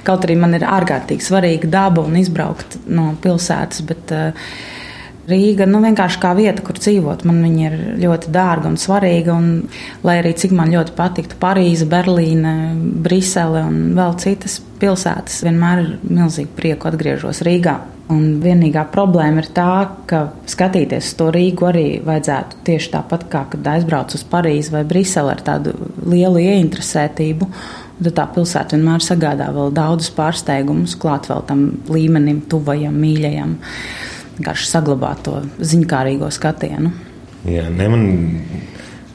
Kaut 0.07 0.25
arī 0.27 0.39
man 0.41 0.57
ir 0.57 0.67
ārkārtīgi 0.67 1.27
svarīga 1.27 1.71
daba 1.71 2.03
un 2.07 2.17
izbraukt 2.19 2.79
no 2.89 3.13
pilsētas, 3.23 3.85
bet 3.87 4.15
uh, 4.17 4.51
Rīga 5.29 5.67
nu, 5.69 5.83
vienkārši 5.85 6.21
kā 6.23 6.31
vieta, 6.39 6.63
kur 6.65 6.79
dzīvot. 6.81 7.27
Man 7.29 7.43
viņa 7.45 7.65
ir 7.67 7.75
ļoti 8.01 8.31
dārga 8.33 8.71
un 8.71 8.79
svarīga. 8.81 9.35
Un, 9.37 9.51
lai 10.07 10.15
arī 10.23 10.33
cik 10.41 10.55
man 10.57 10.73
ļoti 10.73 10.95
patiktu 10.97 11.37
Parīze, 11.43 11.85
Berlīne, 11.91 12.55
Brisele 13.05 13.67
un 13.69 13.83
vēl 13.99 14.17
citas 14.23 14.57
pilsētas, 14.81 15.43
vienmēr 15.45 15.83
ir 15.83 15.93
milzīgi 16.07 16.49
prieku 16.57 16.89
atgriežos 16.89 17.43
Rīgā. 17.45 17.77
Un 18.09 18.39
vienīgā 18.41 18.87
problēma 18.89 19.43
ir 19.43 19.51
tā, 19.53 19.73
ka 20.09 20.23
skatīties 20.49 21.11
uz 21.11 21.19
to 21.19 21.29
Rīgu 21.35 21.69
arī 21.69 21.87
vajadzētu 22.07 22.65
tieši 22.65 22.95
tāpat 22.97 23.29
kā 23.29 23.45
kad 23.53 23.73
aizbrauc 23.75 24.17
uz 24.17 24.25
Parīzi 24.33 24.73
vai 24.73 24.87
Briseli 24.89 25.35
ar 25.35 25.45
tādu 25.45 25.77
lielu 26.09 26.41
ieinteresētību. 26.41 27.51
Tad 27.99 28.15
tā 28.17 28.31
pilsēta 28.33 28.79
vienmēr 28.79 29.05
sagādā 29.05 29.51
vēl 29.53 29.75
daudzus 29.77 30.15
pārsteigumus, 30.17 30.97
klāt 31.03 31.29
vēl 31.29 31.45
tam 31.51 31.73
līmenim, 31.93 32.47
tuvajam, 32.49 32.97
mīļajam 32.97 33.59
vienkārši 34.39 34.71
saglabāt 34.71 35.23
to 35.27 35.43
ziņkārīgo 35.59 36.31
skatienu. 36.35 36.93
Jā, 37.49 37.69
ne, 37.71 37.87
man 37.91 38.05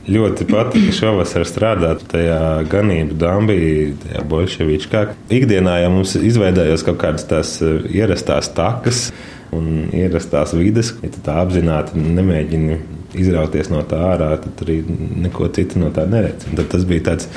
ļoti 0.09 0.47
patīk 0.49 0.89
šovasar 0.95 1.45
strādāt 1.47 2.03
tajā 2.11 2.63
ganību 2.71 3.15
dambī, 3.19 3.59
tajā 4.03 4.23
bolševičkā. 4.27 5.05
Ikdienā 5.33 5.79
jau 5.83 5.93
mums 5.95 6.17
izveidojās 6.19 6.83
kaut 6.87 6.99
kādas 7.03 7.27
tās 7.29 7.55
eh, 7.63 7.79
ierastās 8.01 8.51
takas 8.55 9.07
un 9.53 9.89
ierastās 9.93 10.55
vides, 10.57 10.95
ja 11.03 11.11
tā 11.23 11.37
apzināti 11.43 11.99
nemēģini 12.01 12.79
izrauties 13.21 13.69
no 13.69 13.83
tā 13.85 13.99
ārā, 14.15 14.31
tad 14.41 14.63
arī 14.65 14.79
neko 15.27 15.47
citu 15.53 15.79
no 15.83 15.91
tā 15.93 16.07
neredz. 16.09 16.47
Un 16.49 16.57
tad 16.57 16.71
tas 16.73 16.87
bija 16.89 17.11
tāds 17.11 17.29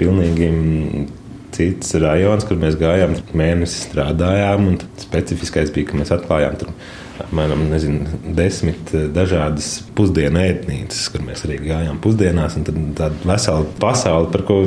pilnīgi 0.00 0.48
cits 1.52 1.92
rajons, 2.00 2.46
kur 2.48 2.58
mēs 2.60 2.78
gājām, 2.80 3.18
mēnesi 3.36 3.82
strādājām. 3.84 4.70
Specifiskais 5.02 5.72
bija, 5.74 5.90
ka 5.90 6.00
mēs 6.00 6.14
atklājām 6.14 6.56
tur 6.62 6.72
apmēram 7.24 7.64
nezinu, 7.70 8.18
desmit 8.36 8.92
eh, 8.94 9.06
dažādas 9.12 9.78
pusdienu 9.96 10.40
ēdnīcas, 10.42 11.06
kur 11.12 11.24
mēs 11.26 11.44
arī 11.46 11.58
gājām 11.64 11.98
pusdienās. 12.02 12.56
Tad 12.66 12.78
tāda 12.98 13.28
vesela 13.28 13.66
pasaule, 13.82 14.30
par 14.32 14.44
ko 14.48 14.58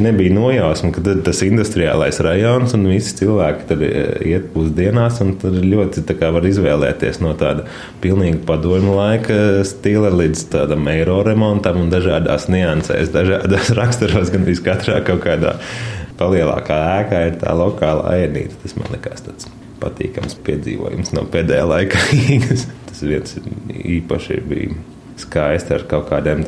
nebija 0.00 0.34
nojausma, 0.34 0.92
ka 0.96 1.16
tas 1.26 1.42
industriālais 1.46 2.20
rajons 2.24 2.74
un 2.78 2.88
visi 2.90 3.14
cilvēki 3.20 3.68
tur 3.70 3.84
eh, 3.86 4.10
iet 4.32 4.50
pusdienās. 4.54 5.22
Tur 5.40 5.60
ļoti 5.60 6.04
var 6.20 6.48
izvēlēties 6.50 7.22
no 7.24 7.36
tāda 7.38 7.66
pilnīgi 8.02 8.42
padomju 8.48 8.96
laika 8.96 9.38
stila 9.68 10.12
līdz 10.14 10.44
tādam 10.54 10.88
eiro 10.92 11.20
remontam 11.26 11.80
un 11.84 11.92
dažādās 11.92 12.48
niansēs, 12.52 13.14
dažādās 13.14 13.72
raksturos, 13.80 14.34
gan 14.34 14.46
arī 14.46 14.58
katrā 14.66 15.00
kaut 15.06 15.24
kādā 15.26 15.56
palielākā 16.20 16.82
ēkā 17.00 17.24
ir 17.30 17.40
tā 17.40 17.56
lokālā 17.56 18.18
ēdnīca. 18.26 18.60
Tas 18.64 18.76
man 18.76 18.94
liekas 18.96 19.26
tāds 19.28 19.59
patīkams 19.80 20.38
piedzīvojums 20.46 21.14
no 21.16 21.26
pēdējā 21.32 21.66
laika. 21.68 22.00
Tas 22.90 23.04
viens 23.06 23.36
īpaši 23.80 24.40
bija 24.48 24.78
skaisti 25.20 25.76
ar 25.76 25.84
kaut 25.90 26.08
kādiem 26.10 26.42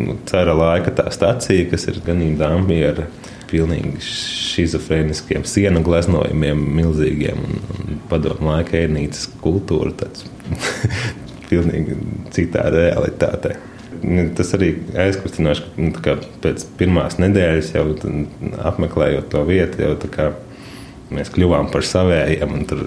nu, 0.00 0.16
cera 0.28 0.54
laika 0.56 0.94
tā 0.96 1.10
stacija, 1.12 1.68
kas 1.70 1.88
ir 1.92 2.00
ganīgi 2.06 2.38
dāmbi 2.40 2.80
ar 2.88 3.04
pilnīgi 3.50 4.00
šizofrēniskiem 4.04 5.44
sienu 5.46 5.82
gleznojumiem, 5.84 6.62
milzīgiem 6.78 7.42
un, 7.44 7.60
un 7.74 8.00
padomu 8.10 8.50
laika 8.50 8.80
ēnītas 8.80 9.28
kultūra. 9.44 9.92
Tāds 10.00 10.26
pilnīgi 11.50 11.98
citā 12.34 12.66
realitātē. 12.74 13.56
Nu, 14.04 14.26
tas 14.36 14.50
arī 14.56 14.72
aizkustinoši, 15.00 15.68
ka 16.04 16.16
nu, 16.18 16.32
pēc 16.44 16.66
pirmās 16.80 17.16
nedēļas 17.22 17.70
jau 17.76 17.86
apmeklējot 18.72 19.30
to 19.32 19.44
vietu, 19.48 19.84
jau 19.84 19.94
tā 20.02 20.10
kā 20.12 20.26
mēs 21.14 21.30
kļuvām 21.34 21.70
par 21.72 21.86
savējiem, 21.86 22.52
un 22.58 22.66
tur 22.68 22.82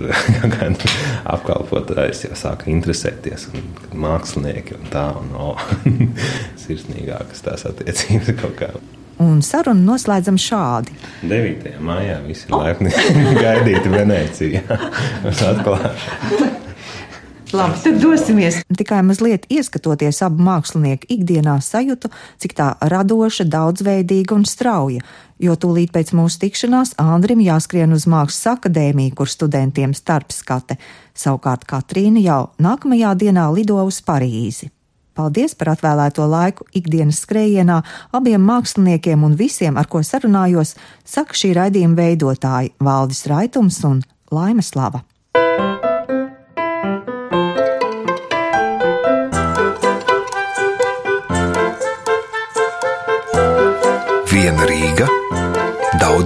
apkalpotājs 1.35 2.25
jau 2.27 2.37
sāka 2.37 2.69
interesēties. 2.71 3.47
Un, 3.53 3.65
mākslinieki 3.97 4.77
un 4.77 4.91
tā, 4.93 5.07
un 5.17 5.33
oh, 5.39 5.67
sirsnīgākas 6.63 7.43
tās 7.45 7.65
attiecības 7.69 8.35
kaut 8.41 8.55
kā. 8.59 8.71
Un 9.23 9.39
sarunu 9.41 9.81
noslēdzam 9.81 10.37
šādi. 10.37 10.93
9. 11.25 11.71
maijā 11.81 12.19
visi 12.27 12.45
ir 12.45 12.53
laipni 12.53 12.93
gaidīti 13.43 13.89
Venecijā 13.89 14.77
atklāšanu. 15.33 16.56
Labi, 17.53 17.77
tad 17.79 18.01
dosimies. 18.01 18.57
Tikai 18.77 18.99
mazliet 19.07 19.45
ieskatoties 19.47 20.19
abu 20.25 20.43
mākslinieku 20.43 21.07
ikdienā 21.15 21.53
sajūtu, 21.63 22.09
cik 22.43 22.55
tā 22.57 22.73
radoša, 22.91 23.45
daudzveidīga 23.47 24.35
un 24.35 24.43
strauja. 24.43 25.05
Jo 25.39 25.55
tūlīt 25.55 25.93
pēc 25.95 26.11
mūsu 26.17 26.41
tikšanās 26.41 26.97
Andrim 26.99 27.39
jāskrien 27.45 27.95
uz 27.95 28.03
Mākslas 28.09 28.57
akadēmiju, 28.57 29.15
kur 29.15 29.31
studentiem 29.31 29.95
starpskate. 29.95 30.75
Savukārt 31.15 31.63
Katrīna 31.69 32.19
jau 32.25 32.41
nākamajā 32.59 33.15
dienā 33.23 33.47
lido 33.55 33.79
uz 33.79 34.01
Parīzi. 34.03 34.67
Paldies 35.15 35.55
par 35.55 35.71
atvēlēto 35.77 36.27
laiku 36.27 36.67
ikdienas 36.75 37.23
skrējienā 37.23 37.79
abiem 38.17 38.43
māksliniekiem 38.43 39.23
un 39.23 39.39
visiem, 39.39 39.79
ar 39.79 39.87
ko 39.87 40.03
sarunājos, 40.03 40.75
saka 41.07 41.37
šī 41.37 41.55
raidījuma 41.57 42.01
veidotāji 42.03 42.75
Valdis 42.83 43.23
Raitums 43.31 43.85
un 43.87 44.03
Laima 44.35 44.65
Slava. 44.65 45.07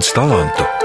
Daudz 0.02 0.12
talantu. 0.12 0.81